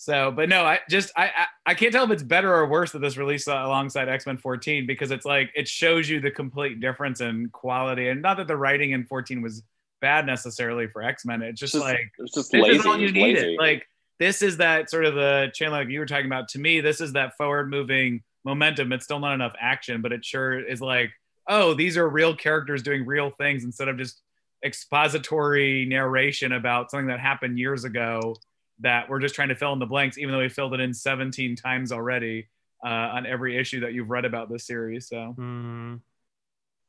[0.01, 2.91] so but no i just I, I i can't tell if it's better or worse
[2.93, 6.79] that this release uh, alongside x-men 14 because it's like it shows you the complete
[6.79, 9.63] difference in quality and not that the writing in 14 was
[9.99, 12.79] bad necessarily for x-men it's just, Just like it's just this lazy.
[12.79, 13.59] is all you needed.
[13.59, 13.85] Like
[14.21, 16.47] this is that sort of the channel like you were talking about.
[16.49, 18.91] To me, this is that forward moving momentum.
[18.91, 21.09] It's still not enough action, but it sure is like,
[21.47, 24.21] oh, these are real characters doing real things instead of just
[24.63, 28.35] expository narration about something that happened years ago
[28.81, 30.93] that we're just trying to fill in the blanks, even though we filled it in
[30.93, 32.47] 17 times already
[32.85, 35.07] uh, on every issue that you've read about this series.
[35.07, 36.01] So Mm.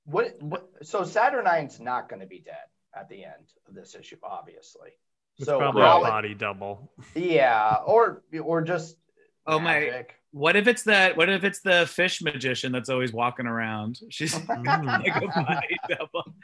[0.04, 0.68] what, what?
[0.82, 2.54] So Saturnyne's not going to be dead
[2.96, 4.90] at the end of this issue, obviously.
[5.38, 6.92] It's so probably how a body double.
[7.14, 8.96] yeah, or or just
[9.46, 11.16] Oh, my- what if it's that?
[11.16, 13.98] What if it's the fish magician that's always walking around?
[14.10, 16.34] She's like a body double.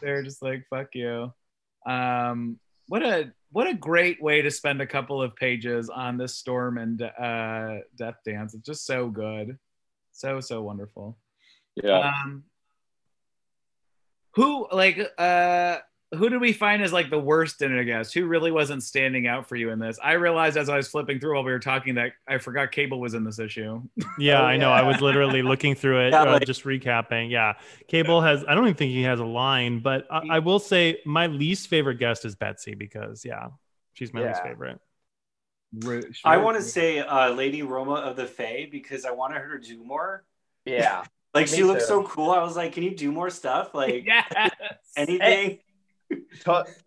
[0.00, 1.32] They're just like fuck you.
[1.86, 6.36] Um, what a what a great way to spend a couple of pages on this
[6.36, 8.54] storm and uh, death dance.
[8.54, 9.58] It's just so good,
[10.12, 11.18] so so wonderful.
[11.76, 12.10] yeah.
[12.10, 12.44] Um,
[14.34, 15.78] who like uh
[16.14, 17.90] who did we find as like the worst in it?
[17.90, 19.98] I who really wasn't standing out for you in this?
[20.02, 22.98] I realized as I was flipping through while we were talking that I forgot Cable
[22.98, 23.82] was in this issue.
[24.18, 24.70] Yeah, Oh, I know.
[24.70, 27.30] I was literally looking through it, Yeah, uh, like- just recapping.
[27.30, 27.54] Yeah,
[27.88, 28.44] Cable has.
[28.48, 31.68] I don't even think he has a line, but I, I will say my least
[31.68, 33.48] favorite guest is Betsy because yeah,
[33.92, 34.48] she's my least Yeah.
[34.50, 34.80] favorite.
[36.24, 39.66] I want to say uh, Lady Roma of the Fae because I wanted her to
[39.66, 40.24] do more.
[40.64, 41.88] Yeah, Like Me she looks too.
[41.88, 42.30] so cool.
[42.30, 43.74] I was like, can you do more stuff?
[43.74, 44.32] Like yes.
[44.96, 45.58] anything?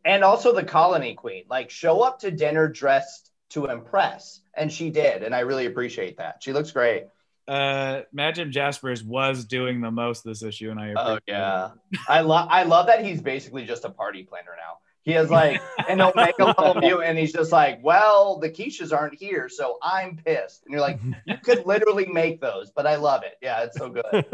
[0.06, 4.90] And also the colony queen, like show up to dinner dressed to impress, and she
[4.90, 6.38] did, and I really appreciate that.
[6.42, 7.04] She looks great.
[7.48, 11.72] uh Imagine Jaspers was doing the most this issue, and I Oh yeah,
[12.08, 14.78] I love I love that he's basically just a party planner now.
[15.04, 19.16] He has like an Omega level mute, and he's just like, well, the quiches aren't
[19.16, 20.64] here, so I'm pissed.
[20.66, 23.34] And you're like, you could literally make those, but I love it.
[23.42, 24.26] Yeah, it's so good.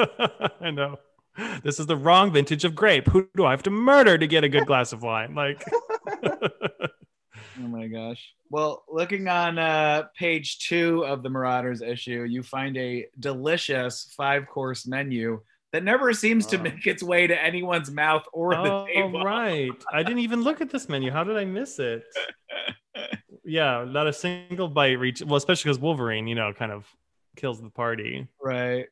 [0.61, 0.97] I know.
[1.63, 3.07] This is the wrong vintage of grape.
[3.07, 5.35] Who do I have to murder to get a good glass of wine?
[5.35, 5.63] Like,
[7.59, 8.33] Oh my gosh.
[8.49, 14.47] Well, looking on uh, page two of the Marauders issue, you find a delicious five
[14.47, 15.41] course menu
[15.73, 19.23] that never seems to make its way to anyone's mouth or the oh, table.
[19.23, 19.71] right.
[19.91, 21.11] I didn't even look at this menu.
[21.11, 22.03] How did I miss it?
[23.49, 25.21] Yeah, not a single bite reach.
[25.21, 26.85] Well, especially because Wolverine, you know, kind of
[27.37, 28.27] kills the party.
[28.43, 28.87] Right.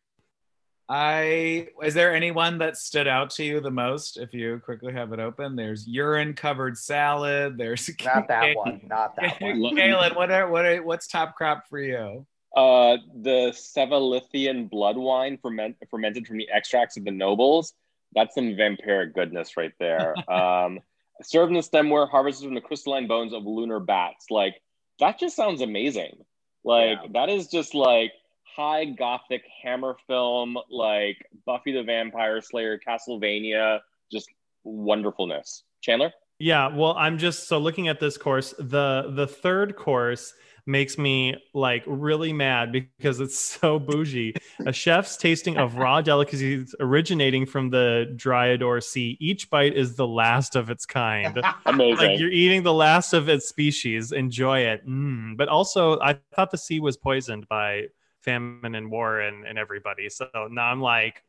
[0.88, 4.18] I is there anyone that stood out to you the most?
[4.18, 7.58] If you quickly have it open, there's urine covered salad.
[7.58, 8.82] There's Not that one.
[8.88, 9.76] Not that one.
[9.76, 12.26] Galen, what are what are what's top crop for you?
[12.56, 17.74] Uh, the Sevalithian blood wine ferment, fermented from the extracts of the nobles.
[18.14, 20.16] That's some vampiric goodness right there.
[20.32, 20.80] um,
[21.24, 24.28] served in the stemware, harvested from the crystalline bones of lunar bats.
[24.30, 24.62] Like
[25.00, 26.24] that just sounds amazing.
[26.64, 27.10] Like Yeah.
[27.14, 28.12] that is just like
[28.56, 33.80] high gothic hammer film, like Buffy the Vampire Slayer, Castlevania,
[34.12, 34.30] just
[34.64, 35.64] wonderfulness.
[35.82, 36.12] Chandler?
[36.40, 38.54] Yeah, well, I'm just so looking at this course.
[38.58, 40.34] The the third course
[40.68, 44.36] makes me like really mad because it's so bougie.
[44.66, 49.18] A chef's tasting of raw delicacies originating from the Dryador Sea.
[49.22, 51.42] Each bite is the last of its kind.
[51.66, 51.98] Amazing.
[51.98, 54.12] like you're eating the last of its species.
[54.12, 54.86] Enjoy it.
[54.88, 55.38] Mm.
[55.38, 57.84] But also, I thought the sea was poisoned by
[58.26, 60.10] famine and war and, and everybody.
[60.10, 61.24] So now I'm like,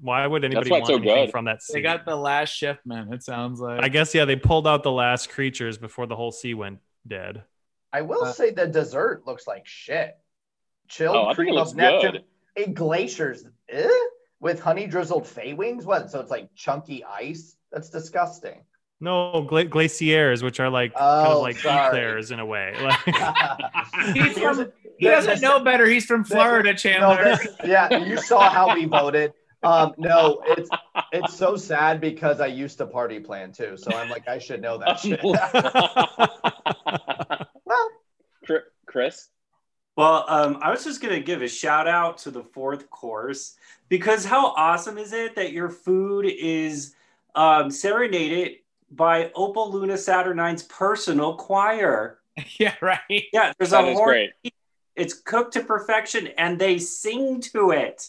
[0.00, 1.30] why would anybody want it's so anything good.
[1.32, 1.72] from that sea?
[1.74, 3.12] They got the last shipment.
[3.14, 3.82] It sounds like.
[3.82, 7.42] I guess yeah, they pulled out the last creatures before the whole sea went dead.
[7.92, 10.16] I will Uh, say the dessert looks like shit.
[10.88, 12.24] Chilled Oh, cream of looks Neptune good.
[12.64, 13.88] in glaciers eh?
[14.38, 15.84] with honey drizzled fay wings.
[15.86, 16.10] What?
[16.10, 17.56] So it's like chunky ice.
[17.72, 18.60] That's disgusting.
[19.00, 21.86] No, gla- glaciers, which are like kind Oh, of like sorry.
[21.88, 22.74] eclairs in a way.
[22.82, 22.98] Like,
[24.14, 25.86] He's from- a- he doesn't there's- know better.
[25.86, 27.36] He's from Florida, No, Chandler.
[27.64, 29.32] yeah, you saw how we voted.
[29.62, 30.68] Um, no, it's
[31.12, 33.76] it's so sad because I used to party plan too.
[33.76, 35.20] So I'm like, I should know that shit.
[37.64, 37.90] well,
[38.86, 39.28] Chris?
[39.96, 43.56] Well, um, I was just going to give a shout out to the fourth course
[43.88, 46.94] because how awesome is it that your food is
[47.34, 48.56] um, serenaded
[48.90, 52.18] by Opal Luna Saturnyne's personal choir?
[52.58, 53.00] yeah, right.
[53.32, 54.28] Yeah, there's That a is horn.
[54.42, 54.54] great.
[54.96, 58.08] It's cooked to perfection and they sing to it.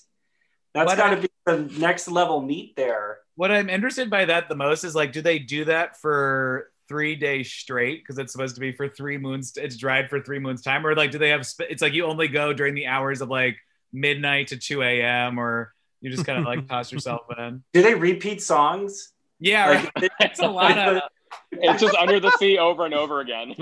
[0.73, 3.19] That's got to be the next level meat there.
[3.36, 7.15] What I'm interested by that the most is like, do they do that for three
[7.15, 8.04] days straight?
[8.04, 9.54] Because it's supposed to be for three moons.
[9.58, 11.45] It's dried for three moons time, or like, do they have?
[11.45, 13.58] Sp- it's like you only go during the hours of like
[13.91, 15.39] midnight to two a.m.
[15.39, 17.63] or you just kind of like toss yourself in.
[17.73, 19.13] Do they repeat songs?
[19.39, 20.12] Yeah, Like, right.
[20.21, 21.02] it's a lot of.
[21.52, 23.54] It's just under the sea over and over again.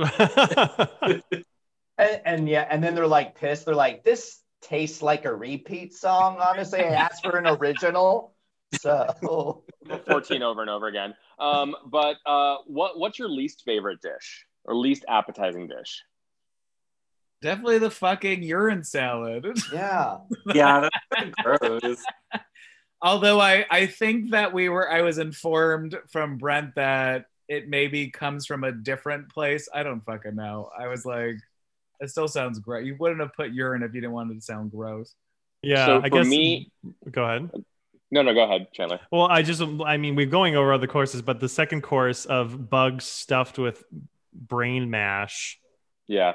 [1.98, 3.66] And, and yeah, and then they're like pissed.
[3.66, 6.38] They're like, this tastes like a repeat song.
[6.40, 8.34] Honestly, I asked for an original.
[8.80, 9.64] So
[10.08, 11.14] 14 over and over again.
[11.40, 16.02] Um, but uh, what what's your least favorite dish or least appetizing dish?
[17.42, 19.46] Definitely the fucking urine salad.
[19.72, 20.18] yeah.
[20.54, 22.04] yeah, that's gross.
[23.02, 28.10] Although I, I think that we were, I was informed from Brent that it maybe
[28.10, 29.70] comes from a different place.
[29.72, 30.70] I don't fucking know.
[30.78, 31.36] I was like,
[32.00, 32.86] it still sounds great.
[32.86, 35.16] You wouldn't have put urine if you didn't want it to sound gross.
[35.62, 36.28] yeah, so I for guess.
[36.28, 36.72] me,
[37.12, 37.50] go ahead.
[38.12, 39.00] no, no, go ahead, Chandler.
[39.12, 42.70] Well, I just, I mean, we're going over other courses, but the second course of
[42.70, 43.84] bugs stuffed with
[44.34, 45.60] brain mash,
[46.08, 46.34] Yeah,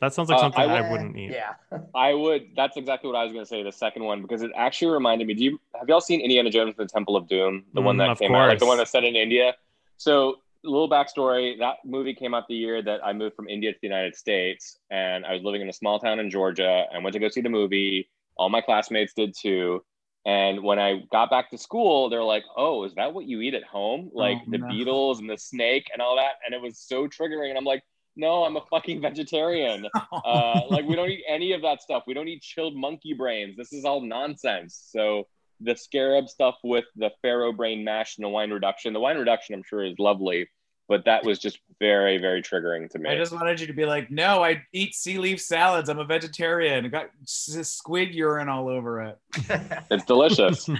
[0.00, 1.30] that sounds like Uh, something I I, would- wouldn't eat.
[1.30, 1.54] Yeah.
[1.94, 2.48] I would.
[2.56, 3.62] That's exactly what I was going to say.
[3.62, 5.34] The second one because it actually reminded me.
[5.34, 7.64] Do you have y'all seen Indiana Jones and the Temple of Doom?
[7.74, 9.54] The one Mm, that of came out, like the one that's set in India.
[9.96, 13.72] So, a little backstory: that movie came out the year that I moved from India
[13.72, 16.86] to the United States, and I was living in a small town in Georgia.
[16.92, 18.10] and went to go see the movie.
[18.36, 19.84] All my classmates did too.
[20.26, 23.54] And when I got back to school, they're like, "Oh, is that what you eat
[23.54, 24.10] at home?
[24.14, 24.68] Like Oh, the no.
[24.68, 27.50] beetles and the snake and all that?" And it was so triggering.
[27.50, 27.82] And I'm like,
[28.16, 29.86] "No, I'm a fucking vegetarian."
[30.24, 32.04] uh, like we don't eat any of that stuff.
[32.06, 33.56] We don't eat chilled monkey brains.
[33.56, 34.88] This is all nonsense.
[34.90, 35.28] So
[35.60, 38.92] the scarab stuff with the pharaoh brain mash and the wine reduction.
[38.92, 40.48] The wine reduction, I'm sure, is lovely,
[40.88, 43.10] but that was just very, very triggering to me.
[43.10, 45.88] I just wanted you to be like, no, I eat sea leaf salads.
[45.88, 46.84] I'm a vegetarian.
[46.84, 49.18] I got squid urine all over it.
[49.90, 50.68] It's delicious.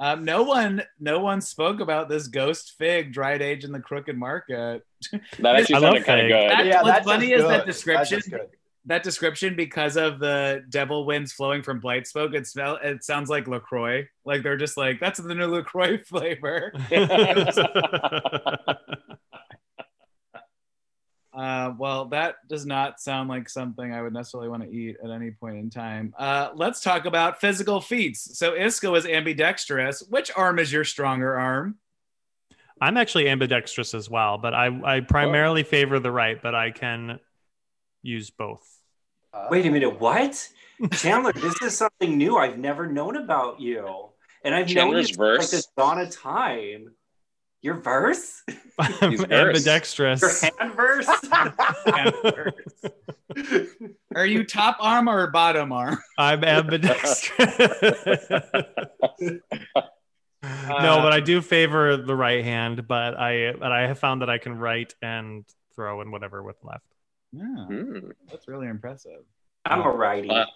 [0.00, 4.16] Um, no one, no one spoke about this ghost fig dried age in the crooked
[4.16, 4.86] market.
[5.40, 6.50] That actually I love sounded kind of good.
[6.50, 7.50] That- yeah, what's that's funny is that good.
[7.66, 7.66] That's
[8.10, 8.48] description- good.
[8.88, 12.78] That description, because of the devil winds flowing from blight smoke, it smell.
[12.82, 14.08] It sounds like Lacroix.
[14.24, 16.72] Like they're just like that's the new Lacroix flavor.
[21.38, 25.10] Uh, well, that does not sound like something I would necessarily want to eat at
[25.10, 26.12] any point in time.
[26.18, 28.36] Uh, let's talk about physical feats.
[28.36, 30.02] So Isca is ambidextrous.
[30.10, 31.76] Which arm is your stronger arm?
[32.80, 37.20] I'm actually ambidextrous as well, but I, I primarily favor the right, but I can
[38.02, 38.66] use both.
[39.32, 40.48] Uh, Wait a minute, what?
[40.92, 44.08] Chandler, this is something new I've never known about you.
[44.44, 45.50] And I've known you Chandler's for like verse.
[45.50, 46.94] this dawn of time.
[47.60, 48.42] Your verse?
[48.78, 49.30] I'm He's verse.
[49.30, 50.42] Your ambidextrous.
[50.42, 51.08] hand verse?
[54.14, 55.98] Are you top arm or bottom arm?
[56.16, 57.32] I'm ambidextrous.
[59.20, 64.30] no, but I do favor the right hand, but I but I have found that
[64.30, 66.84] I can write and throw and whatever with left.
[67.32, 68.10] Yeah, Hmm.
[68.30, 69.24] that's really impressive.
[69.64, 70.30] I'm a righty.
[70.30, 70.46] Uh,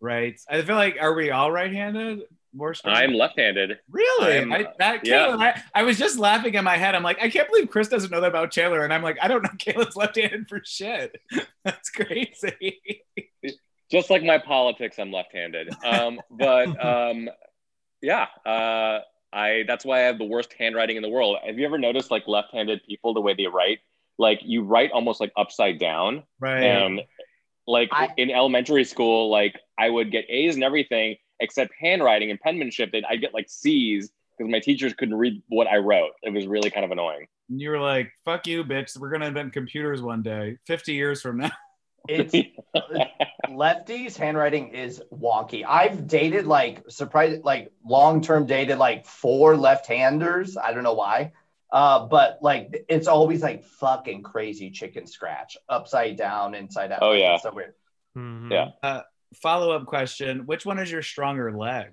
[0.00, 0.40] Right.
[0.48, 2.22] I feel like are we all right-handed?
[2.52, 2.96] More strong?
[2.96, 3.78] I'm left-handed.
[3.88, 4.32] Really?
[4.38, 5.36] I'm- I, that yeah.
[5.38, 6.94] I, I was just laughing in my head.
[6.96, 9.28] I'm like, I can't believe Chris doesn't know that about Taylor, And I'm like, I
[9.28, 11.16] don't know Caleb's left-handed for shit.
[11.64, 12.80] That's crazy.
[13.92, 15.72] Just like my politics, I'm left-handed.
[15.84, 17.28] Um, but um,
[18.00, 18.26] Yeah.
[18.44, 19.00] Uh,
[19.34, 21.38] I that's why I have the worst handwriting in the world.
[21.46, 23.78] Have you ever noticed like left-handed people the way they write?
[24.22, 26.22] Like you write almost like upside down.
[26.38, 26.62] Right.
[26.62, 27.00] And
[27.66, 32.40] like I- in elementary school, like I would get A's and everything except handwriting and
[32.40, 32.92] penmanship.
[32.92, 36.12] That I'd get like C's because my teachers couldn't read what I wrote.
[36.22, 37.26] It was really kind of annoying.
[37.50, 38.96] And you were like, "Fuck you, bitch!
[38.96, 41.50] We're gonna invent computers one day, fifty years from now."
[42.08, 42.34] It's
[42.74, 42.80] uh,
[43.48, 45.64] lefties handwriting is wonky.
[45.64, 50.56] I've dated like surprise like long term dated like four left handers.
[50.56, 51.30] I don't know why.
[51.72, 56.98] Uh, but like it's always like fucking crazy chicken scratch, upside down, inside out.
[57.00, 57.34] Oh, yeah.
[57.34, 57.72] It's so weird.
[58.16, 58.50] Mhm.
[58.52, 59.00] Yeah.
[59.42, 61.92] Follow up question: Which one is your stronger leg?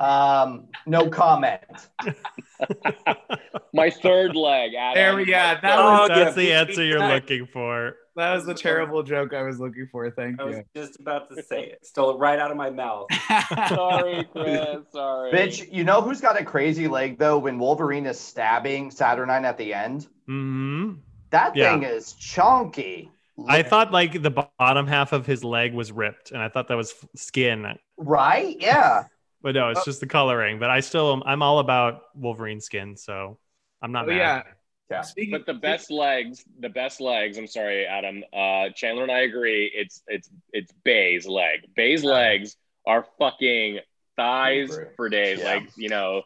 [0.00, 1.60] Um, no comment.
[3.72, 4.72] my third leg.
[4.74, 4.94] Adam.
[4.94, 5.32] There we go.
[5.32, 7.94] That Oh, was That's the answer you're looking for.
[8.16, 10.08] That was the terrible joke I was looking for.
[10.10, 10.44] Thank you.
[10.46, 11.84] I was just about to say it.
[11.84, 13.08] Stole it right out of my mouth.
[13.68, 14.78] Sorry, Chris.
[14.92, 15.32] Sorry.
[15.32, 17.38] Bitch, you know who's got a crazy leg though?
[17.38, 20.92] When Wolverine is stabbing Saturnyne at the end, Mm-hmm.
[21.30, 21.72] that Yeah.
[21.72, 23.10] thing is chunky.
[23.48, 26.76] I thought like the bottom half of his leg was ripped, and I thought that
[26.76, 27.66] was f- skin.
[27.96, 28.56] right?
[28.60, 29.04] Yeah.
[29.42, 29.84] But no, it's Oh.
[29.84, 30.58] just the coloring.
[30.60, 33.38] But I still, I'm all about Wolverine skin, so
[33.82, 34.16] I'm not Oh mad.
[34.16, 34.42] yeah.
[34.90, 35.00] Yeah.
[35.00, 37.38] Speaking, But the best legs, the best legs.
[37.38, 38.22] I'm sorry, Adam.
[38.32, 39.70] Uh, Chandler and I agree.
[39.74, 41.60] It's it's it's Bei's leg.
[41.74, 42.56] Bei's legs
[42.86, 43.78] are fucking
[44.16, 44.86] thighs Agree.
[44.96, 45.38] for days.
[45.40, 45.54] Yeah.
[45.54, 46.22] Like you know,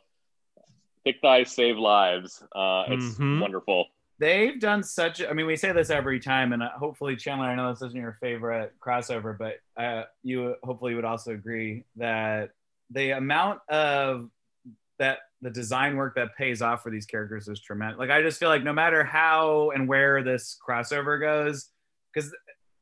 [1.04, 2.42] thick thighs save lives.
[2.54, 3.40] Uh, it's Mhm.
[3.40, 3.86] wonderful.
[4.20, 5.22] they've done such.
[5.22, 8.00] I mean, we say this every time, and uh, hopefully, Chandler, I know this isn't
[8.00, 12.50] your favorite crossover, but uh, you hopefully would also agree that
[12.90, 14.28] the amount of
[14.98, 17.98] that the design work that pays off for these characters is tremendous.
[17.98, 21.68] Like, I just feel like no matter how and where this crossover goes,
[22.12, 22.34] because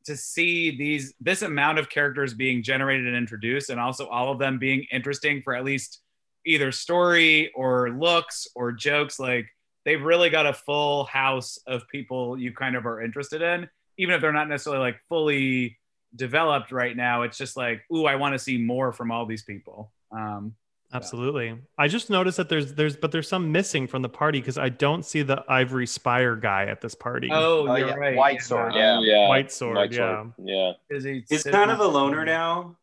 [0.07, 4.39] to see these this amount of characters being generated and introduced, and also all of
[4.39, 6.01] them being interesting for at least
[6.47, 9.47] either story or looks or jokes, like
[9.85, 14.15] they've really got a full house of people you kind of are interested in, even
[14.15, 15.77] if they're not necessarily like fully
[16.15, 17.23] developed right now.
[17.23, 19.93] It's just like, ooh, I want to see more from all these people.
[20.13, 20.55] Um,
[20.93, 21.57] Absolutely.
[21.76, 24.68] I just noticed that there's there's but there's some missing from the party because I
[24.68, 27.28] don't see the Ivory Spire guy at this party.
[27.32, 27.95] oh, Oh, you're yeah.
[27.95, 28.16] right.
[28.16, 28.74] White sword.
[28.74, 29.28] Yeah, yeah.
[29.28, 30.22] White sword, White yeah.
[30.22, 30.32] sword.
[30.39, 30.72] Yeah.
[30.91, 32.76] Is he He's kind of a loner now.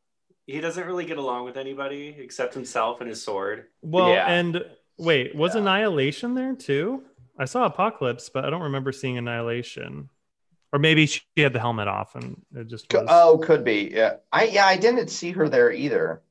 [0.45, 3.67] He doesn't really get along with anybody except himself and his sword.
[3.81, 4.27] Well, Yeah.
[4.27, 4.65] and
[4.97, 5.61] wait, was Yeah.
[5.61, 7.03] Annihilation there too?
[7.39, 10.09] I saw Apocalypse, but I don't remember seeing Annihilation.
[10.73, 13.05] Or maybe she had the helmet off and it just was.
[13.07, 13.91] Oh, could be.
[13.93, 14.15] Yeah.
[14.31, 16.21] I yeah, I didn't see her there either.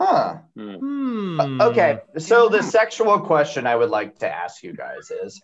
[0.00, 0.38] Huh.
[0.56, 0.74] Hmm.
[0.76, 1.40] Hmm.
[1.60, 1.98] Uh, Okay.
[2.18, 5.40] So the sexual question I would like to ask you guys is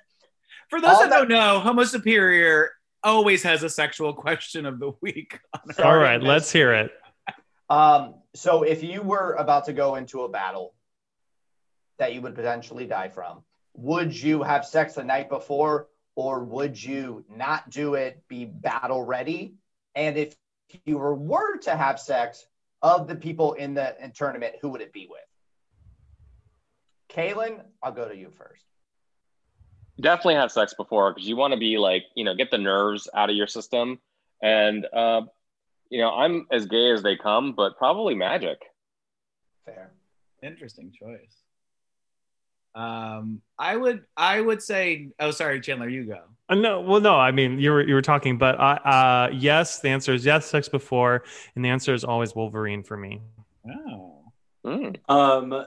[0.71, 2.71] For those All that that- don't know, Homo Superior
[3.05, 5.39] always has a sexual question of the week.
[5.83, 6.91] All right, let's hear it.
[7.69, 10.75] um so if you were about to go into a battle
[11.99, 13.43] that you would potentially die from,
[13.75, 19.03] would you have sex the night before or would you not do it, be battle
[19.03, 19.55] ready?
[19.95, 20.35] And if
[20.85, 22.45] you were, were to have sex
[22.87, 25.21] of the people in the in tournament, who would it be with?
[27.11, 28.65] Kaylin, I'll go to you first.
[30.01, 33.09] Definitely have sex before because you want to be like you know get the nerves
[33.15, 33.99] out of your system,
[34.41, 35.23] and uh,
[35.91, 38.59] you know I'm as gay as they come, but probably Magik.
[39.65, 39.93] Fair.
[40.43, 41.46] Interesting choice.
[42.77, 45.09] Um, I would, I would say.
[45.19, 46.21] Oh, sorry, Chandler, you go.
[46.49, 47.17] Uh, no, well, no.
[47.17, 49.81] I mean, you were you were talking, but uh, uh, yes.
[49.81, 50.47] The answer is yes.
[50.47, 51.25] Sex before,
[51.55, 53.21] and the answer is always Wolverine for me.
[53.69, 54.17] Oh,
[54.65, 54.91] Hmm.
[55.09, 55.65] Um,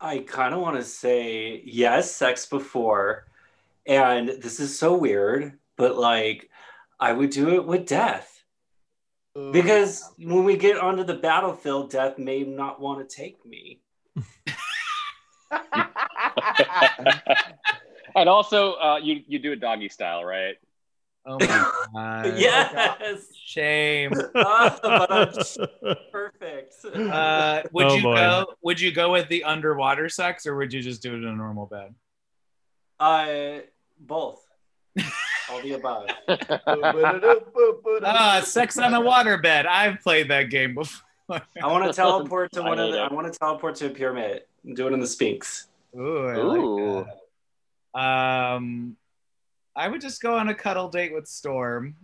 [0.00, 3.26] I kind of want to say yes, sex before,
[3.84, 6.48] and this is so weird, but like
[7.00, 8.38] I would do it with death
[9.52, 13.80] because when we get onto the battlefield, death may not want to take me.
[18.16, 20.56] and also, uh, you you do it doggy style, right?
[21.26, 21.46] oh my
[21.94, 22.38] god!
[22.38, 24.12] yes, shame.
[24.34, 25.10] Ah, but
[26.12, 26.74] perfect.
[26.84, 28.14] Uh, would Oh, you boy.
[28.14, 28.46] go?
[28.62, 31.32] Would you go with the underwater sex, or would you just do it in a
[31.36, 31.94] normal bed?
[32.98, 33.58] Uh,
[34.00, 34.44] both,
[35.50, 36.08] all the above.
[38.04, 39.66] Ah, sex on a water bed.
[39.66, 41.04] I've played that game before.
[41.62, 43.04] I want to teleport to I one of hate the.
[43.04, 43.10] it.
[43.10, 45.66] I want to teleport to a pyramid and do it in the Sphinx.
[45.98, 46.96] Ooh, I Ooh.
[46.98, 48.00] like that.
[48.00, 48.96] Um,
[49.74, 51.94] I would just go on a cuddle date with Storm.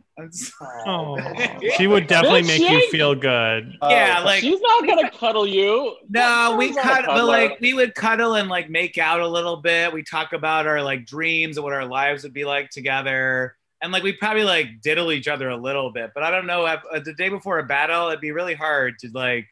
[0.86, 1.18] Oh,
[1.76, 3.76] she would definitely Bitch, make you feel good.
[3.82, 5.97] yeah, like She's not gonna cuddle you.
[6.09, 9.20] no, we Storm's not a cut, but like we would cuddle and like make out
[9.20, 9.92] a little bit.
[9.92, 13.90] We talk about our like dreams and what our lives would be like together, and
[13.92, 16.12] like we probably like diddle each other a little bit.
[16.14, 16.64] But I don't know.
[16.66, 19.49] if- uh, The day before a battle, it'd be really hard to like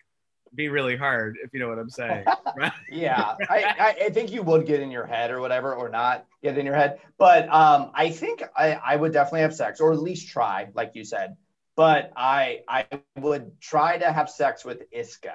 [0.55, 2.25] be really hard if you know what I'm saying.
[2.57, 2.73] Right?
[2.91, 6.27] yeah, I, I, I think you would get in your head or whatever, or not
[6.43, 7.01] get in your head.
[7.19, 10.93] But um, I think I, I would definitely have sex, or at least try, like
[10.95, 11.37] you said.
[11.75, 12.87] But I I
[13.19, 15.35] would try to have sex with Isca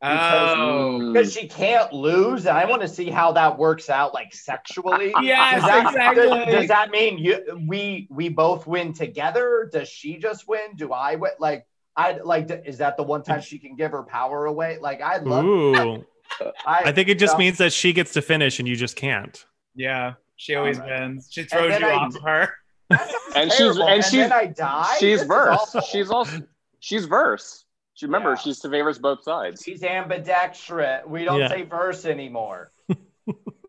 [0.00, 4.14] because, Oh, because she can't lose, and I want to see how that works out,
[4.14, 5.12] like sexually.
[5.22, 6.28] yes, Does that, exactly.
[6.28, 9.68] does, does that mean you we we both win together?
[9.72, 10.76] Does she just win?
[10.76, 11.32] Do I win?
[11.40, 11.66] Like
[11.98, 13.44] I like is that the one time mm.
[13.44, 14.78] she can give her power away?
[14.80, 15.44] Like I'd love.
[15.44, 15.74] Ooh.
[16.66, 17.38] I, I think it just Yeah.
[17.38, 19.44] means that she gets to finish and you just can't.
[19.74, 21.00] yeah, she always Alright.
[21.00, 21.28] wins.
[21.30, 22.52] She throws you I off of her.
[23.36, 23.88] And she's- terrible.
[23.88, 24.96] and she's- then I die.
[24.98, 25.76] she's This verse.
[25.90, 26.40] She's also
[26.80, 27.64] she's verse.
[27.94, 28.36] She remember Yeah.
[28.36, 29.62] she's favors both sides.
[29.64, 31.02] she's ambidextrous.
[31.06, 31.48] We don't Yeah.
[31.48, 32.70] say verse anymore.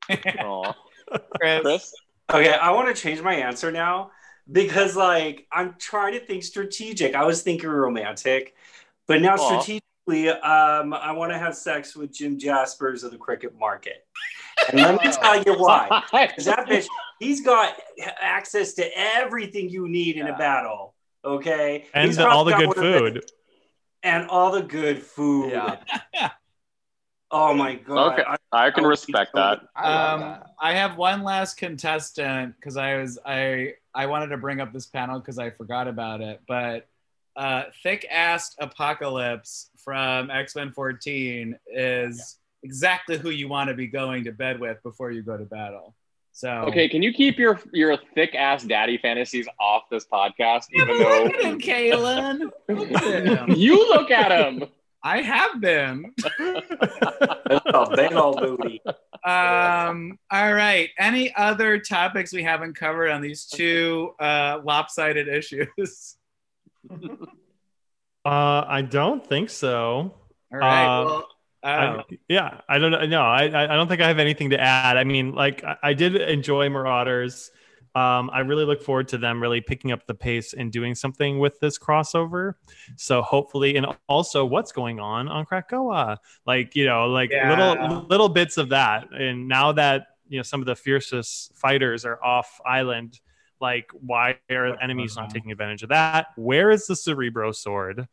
[0.09, 0.73] Aw.
[1.39, 1.61] Chris.
[1.63, 1.93] Chris,
[2.31, 4.11] Okay, I want to change my answer now
[4.51, 7.15] because, like, I'm trying to think strategic.
[7.15, 8.55] I was thinking romantic,
[9.07, 9.59] but now Aw.
[9.61, 14.05] strategically, um, I want to have sex with Jim Jaspers of the Crooked Market.
[14.71, 16.03] And let me tell you why.
[16.11, 16.87] Because that bitch,
[17.19, 17.75] he's got
[18.19, 20.95] access to everything you need in a battle.
[21.25, 23.31] Okay, And He's the, all the good the- food.
[24.03, 25.51] and all the good food.
[25.51, 26.29] Yeah.
[27.31, 28.13] Oh my god.
[28.13, 28.23] Okay.
[28.27, 29.59] I- I can Oh, respect that.
[29.75, 30.43] I Um.
[30.59, 34.87] I have one last contestant because I was I I wanted to bring up this
[34.87, 36.87] panel because I forgot about it, but
[37.35, 43.85] uh, thick assed apocalypse from X Men 14 is exactly who you want to be
[43.87, 45.95] going to bed with before you go to battle.
[46.31, 50.65] So Okay, can you keep your your thick ass daddy fantasies off this podcast?
[50.71, 52.49] Yeah, Even but look at though him, Kalen.
[52.69, 53.49] Look at him.
[53.55, 54.63] you look at him.
[55.03, 56.13] I have been.
[56.39, 58.81] a big old booty.
[59.25, 60.89] Um, all right.
[60.97, 66.17] Any other topics we haven't covered on these two uh, lopsided issues?
[68.25, 70.13] Uh, I don't think so.
[70.51, 70.85] All right.
[70.85, 71.27] Uh, well,
[71.63, 73.05] I- oh, yeah, I don't know.
[73.05, 74.97] No, I, I I don't think I have anything to add.
[74.97, 77.49] I mean, like I, I did enjoy Marauders.
[77.95, 81.39] Um, I really look forward to them really picking up the pace and doing something
[81.39, 82.53] with this crossover.
[82.97, 87.49] So hopefully, and also what's going on on Krakoa, like you know, like Yeah.
[87.49, 89.11] little little bits of that.
[89.11, 93.19] And now that you know some of the fiercest fighters are off island,
[93.59, 96.27] like why are enemies not taking advantage of that?
[96.35, 98.07] Where is the Cerebro sword?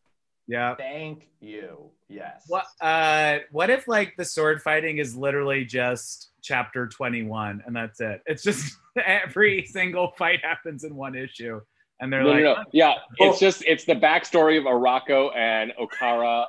[0.49, 0.75] Yeah.
[0.77, 1.91] Thank you.
[2.09, 2.45] Yes.
[2.47, 8.01] What uh what if like the sword fighting is literally just chapter 21 and that's
[8.01, 8.23] it?
[8.27, 11.61] It's just every single fight happens in one issue
[12.01, 12.65] and they're No, like no, no.
[12.73, 13.31] Yeah, Oh.
[13.31, 16.47] it's just it's the backstory of Arakko and Okkara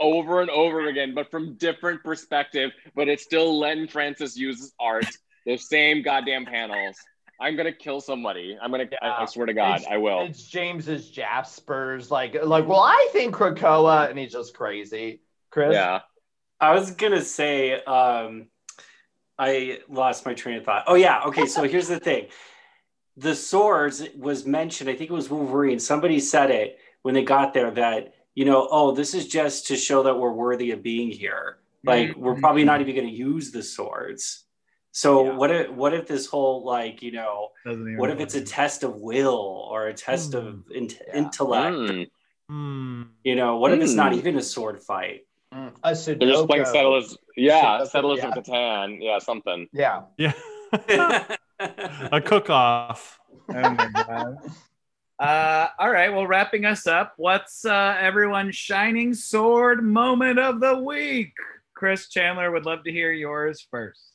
[0.00, 2.72] over and over again, but from different perspective.
[2.94, 5.06] But it's still Leinil Francis Yu's art,
[5.46, 6.96] the same goddamn panels.
[7.40, 8.56] I'm gonna kill somebody.
[8.60, 8.88] I'm gonna.
[9.00, 10.20] I, I swear to God, It's- I will.
[10.22, 12.66] It's James's Jaspers, like like.
[12.68, 15.22] Well, I think Krakoa, and he's just crazy.
[15.50, 15.72] Chris.
[15.72, 16.00] Yeah.
[16.60, 18.48] I was gonna say, um,
[19.38, 20.84] I lost my train of thought.
[20.86, 21.46] Oh yeah, okay.
[21.46, 22.26] So here's the thing:
[23.16, 24.90] the swords was mentioned.
[24.90, 25.78] I think it was Wolverine.
[25.78, 29.76] Somebody said it when they got there that you know, oh, this is just to
[29.76, 31.58] show that we're worthy of being here.
[31.82, 32.40] Like we're Mhm.
[32.40, 34.44] probably not even going to use the swords.
[34.92, 35.36] So Yeah.
[35.36, 38.96] what if what if this whole like you know what if it's a test of
[38.96, 41.14] will or a test of in- Yeah.
[41.16, 41.76] intellect?
[41.76, 42.10] Mm.
[42.48, 43.02] Hmm.
[43.22, 44.16] You know, what if it's not Mm.
[44.18, 45.26] even a sword fight?
[45.54, 46.18] Mm, a Sudoku.
[46.18, 47.18] They're just playing Settlers.
[47.36, 48.28] Yeah, Sudoku, Settlers yeah.
[48.28, 48.98] of Catan.
[49.00, 49.68] Yeah, something.
[49.72, 50.02] Yeah.
[50.16, 50.32] Yeah.
[51.60, 53.18] a cook off.
[53.54, 54.36] Oh.
[55.18, 60.78] Uh, all right, well, wrapping us up, what's uh, everyone's shining sword moment of the
[60.78, 61.34] week?
[61.74, 64.09] Chris Chandler would love to hear yours first.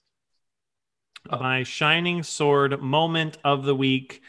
[1.30, 4.22] My shining sword moment of the week.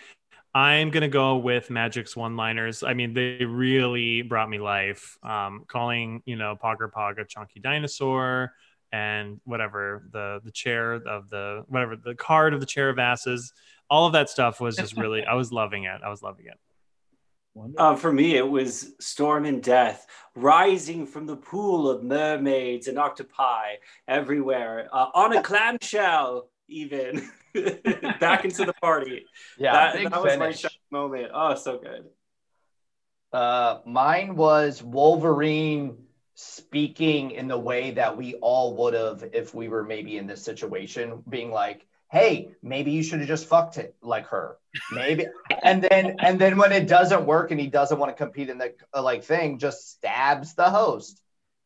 [0.55, 2.83] I'm gonna go with Magik's one-liners.
[2.83, 5.19] I mean, they really brought me life.
[5.23, 8.55] Um, calling you know Pogg Ur-Pogg a chunky dinosaur,
[8.91, 13.53] and whatever the the chair of the whatever the card of the chair of asses.
[13.91, 15.25] All of that stuff was just really.
[15.25, 16.01] I was loving it.
[16.03, 16.59] I was loving it.
[17.79, 22.99] Uh, for me, it was Storm and Death, rising from the pool of mermaids and
[22.99, 23.77] octopi
[24.07, 27.29] everywhere, uh, on a clamshell, even
[28.21, 29.27] back into the party.
[29.59, 29.73] Yeah.
[29.73, 31.31] that big that was my shock moment.
[31.33, 32.07] Oh, so good.
[33.33, 35.97] Uh, mine was Wolverine
[36.35, 40.45] speaking in the way that we all would have if we were maybe in this
[40.45, 44.59] situation, being like, "Hey, maybe you should have just fucked it like her."
[44.93, 45.27] Maybe,
[45.63, 48.59] and then and then when it doesn't work and he doesn't want to compete in
[48.59, 51.21] the uh, like thing, just stabs the host,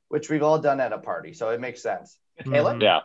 [0.09, 2.16] which we've all done at a party, so it makes sense.
[2.44, 2.78] Caleb?
[2.78, 2.82] Mhm.
[2.82, 3.01] Yeah.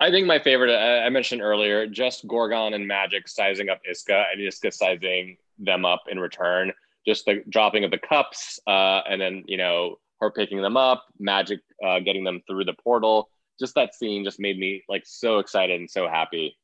[0.00, 4.26] I think my favorite, I I mentioned earlier, just Gorgon and Magik sizing up Isca
[4.32, 6.72] and Isca sizing them up in return.
[7.06, 11.06] Just the dropping of the cups, uh, and then, you know, her picking them up,
[11.20, 13.30] Magik uh, getting them through the portal.
[13.58, 16.56] Just that scene just made me like so excited and so happy.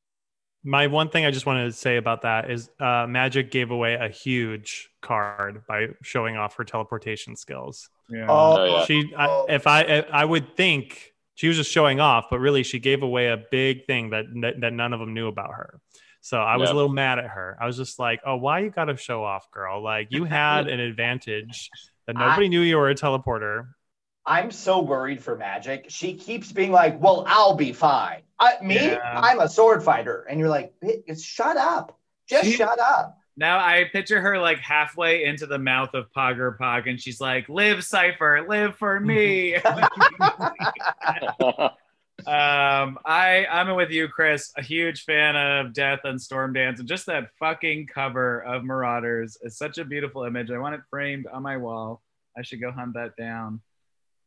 [0.63, 3.95] My one thing I just wanted to say about that is uh, Magik gave away
[3.95, 7.91] a huge card by showing off her teleportation skills.
[8.09, 8.27] Yeah.
[8.29, 8.85] Oh, yeah.
[8.85, 12.79] She, I, if I, I would think she was just showing off, but really she
[12.79, 15.81] gave away a big thing that that, that none of them knew about her.
[16.21, 16.75] So I was Yeah.
[16.75, 17.57] a little mad at her.
[17.61, 19.83] I was just like, "Oh, why you got to show off, girl?
[19.83, 21.71] Like you had an advantage
[22.07, 23.67] that nobody knew you were a teleporter."
[24.27, 25.91] I'm so worried for Magik.
[25.91, 29.21] She keeps being like, "Well, I'll be fine." I, me, Yeah.
[29.21, 30.73] I'm a sword fighter, and you're like,
[31.21, 31.99] "Shut up!
[32.27, 36.39] Just She- shut up!" Now I picture her like halfway into the mouth of Pogg
[36.39, 39.57] Ur-Pogg, and she's like, "Live, Cypher, live for me."
[42.27, 44.53] um, I I'm with you, Chris.
[44.57, 49.37] A huge fan of Death and Storm Dance, and just that fucking cover of Marauders
[49.43, 50.53] is such a beautiful image.
[50.53, 52.03] I want it framed on my wall.
[52.37, 53.61] I should go hunt that down.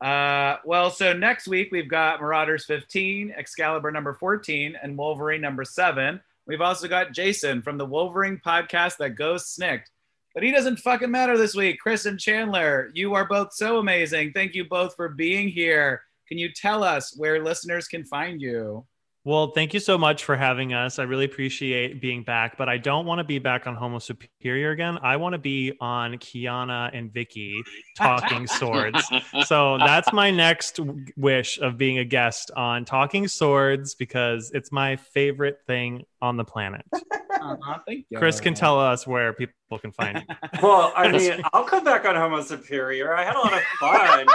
[0.01, 5.65] Uh, well, so next week we've got Marauders 15, Excalibur number 14, and Wolverine number
[5.65, 6.21] seven.
[6.47, 9.91] We've also got Jason from the Wolverine podcast that goes snicked.
[10.33, 11.79] But he doesn't fucking matter this week.
[11.79, 14.31] Chris and Chandler, you are both so amazing.
[14.31, 16.03] Thank you both for being here.
[16.27, 18.85] Can you tell us where listeners can find you?
[19.27, 20.99] Well, thank you so much for having us.
[20.99, 24.71] I really appreciate being back, but I don't want to be back on Homo Superior
[24.71, 24.97] again.
[25.01, 27.61] I want to be on Kiana and Vicky
[27.97, 29.03] talking swords.
[29.43, 30.79] So that's my next
[31.17, 36.43] wish of being a guest on Talking Swords because it's my favorite thing on the
[36.43, 36.85] planet.
[36.93, 38.17] Uh-huh, thank you.
[38.17, 40.35] Chris can tell us where people can find you.
[40.61, 43.15] Well, I mean, I'll come back on Homo Superior.
[43.15, 44.25] I had a lot of fun.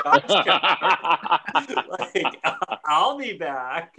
[2.15, 2.37] like,
[2.85, 3.99] I'll be back.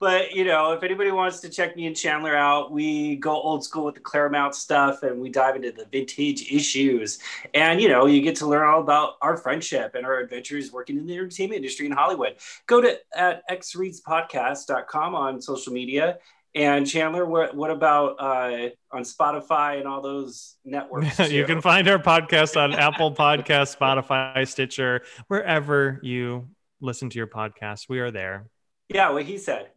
[0.00, 3.64] But you know, if anybody wants to check me and Chandler out, we go old
[3.64, 7.18] school with the Claremont stuff, and we dive into the vintage issues.
[7.54, 10.98] And you know, you get to learn all about our friendship and our adventures working
[10.98, 12.36] in the entertainment industry in Hollywood.
[12.66, 16.18] Go to at xreadspodcast.com on social media.
[16.58, 21.16] And Chandler, what what about uh, on Spotify and all those networks?
[21.30, 26.48] you can find our podcast on Apple Podcast, Spotify, Stitcher, wherever you
[26.80, 27.88] listen to your podcast.
[27.88, 28.48] We are there.
[28.88, 29.70] Yeah, what he said.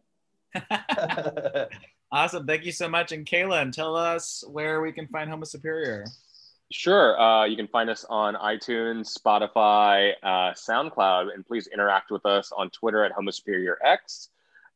[2.12, 2.46] Awesome.
[2.46, 3.10] Thank you so much.
[3.12, 6.04] And Kayla, tell us where we can find Homo Superior.
[6.70, 7.18] Sure.
[7.18, 12.52] Uh, you can find us on iTunes, Spotify, uh, SoundCloud, and please interact with us
[12.54, 14.28] on Twitter at Homo Superior X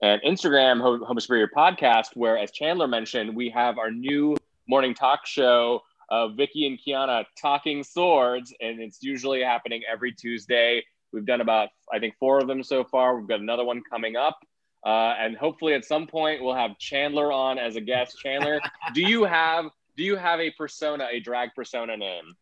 [0.02, 4.36] and Instagram, Ho- Homo Superior Podcast, where, as Chandler mentioned, we have our new
[4.68, 10.82] morning talk show, uh, Vicky and Kiana Talking Swords, and it's usually happening every Tuesday.
[11.12, 13.18] We've done about, I think, four of them so far.
[13.18, 14.38] We've got another one coming up.
[14.84, 18.18] Uh, and hopefully at some point we'll have Chandler on as a guest.
[18.22, 18.60] Chandler,
[18.94, 19.66] do you have
[19.96, 22.36] do you have a persona, a drag persona name?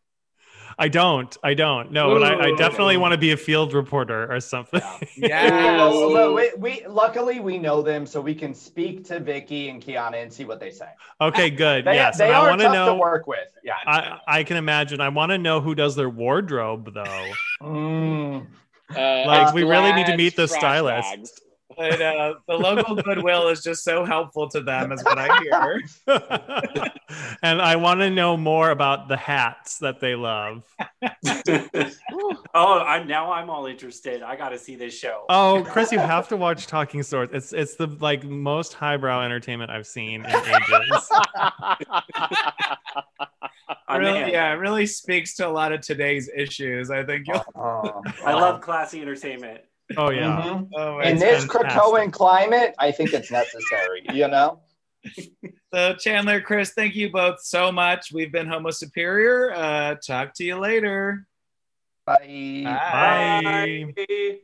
[0.77, 1.35] I don't.
[1.43, 1.91] I don't.
[1.91, 2.57] No, but I, I Ooh.
[2.57, 4.81] definitely want to be a field reporter or something.
[5.17, 5.51] Yes.
[5.51, 10.21] Well, we, we luckily we know them, so we can speak to Vicky and Kiana
[10.21, 10.87] and see what they say.
[11.21, 11.85] okay, good.
[11.85, 12.17] They, yes.
[12.17, 12.97] they and I are want tough to to know.
[12.97, 13.47] work with.
[13.63, 13.73] Yeah.
[13.85, 14.99] I, I can imagine.
[15.01, 17.31] I want to know who does their wardrobe, though.
[17.61, 18.47] Mm.
[18.95, 21.09] Uh, Like, we really need to meet the stylist.
[21.09, 21.41] bags.
[21.77, 25.81] But uh, the local goodwill is just so helpful to them, is what I hear.
[27.43, 30.63] and I want to know more about the hats that they love.
[32.53, 34.21] oh, I'm now I'm all interested.
[34.23, 35.25] I got to see this show.
[35.29, 37.31] Oh, Chris, you have to watch Talking Swords.
[37.33, 41.09] It's it's the like most highbrow entertainment I've seen in ages.
[43.87, 44.29] I'm really, in.
[44.29, 46.89] yeah, it really speaks to a lot of today's issues.
[46.89, 47.43] I think you'll.
[47.55, 49.61] Oh, I love classy entertainment.
[49.97, 50.41] Oh yeah.
[50.41, 50.69] Mhm.
[50.75, 51.71] Oh, In this fantastic.
[51.71, 54.03] Krakoan climate, I think it's necessary.
[54.13, 54.61] You know.
[55.71, 58.11] So, Chandler, Chris, thank you both so much.
[58.11, 59.53] We've been Homo Superior.
[59.53, 61.27] Uh, talk to you later.
[62.07, 62.61] Bye.
[62.63, 63.41] Bye.
[63.43, 63.93] Bye.
[64.07, 64.37] Bye.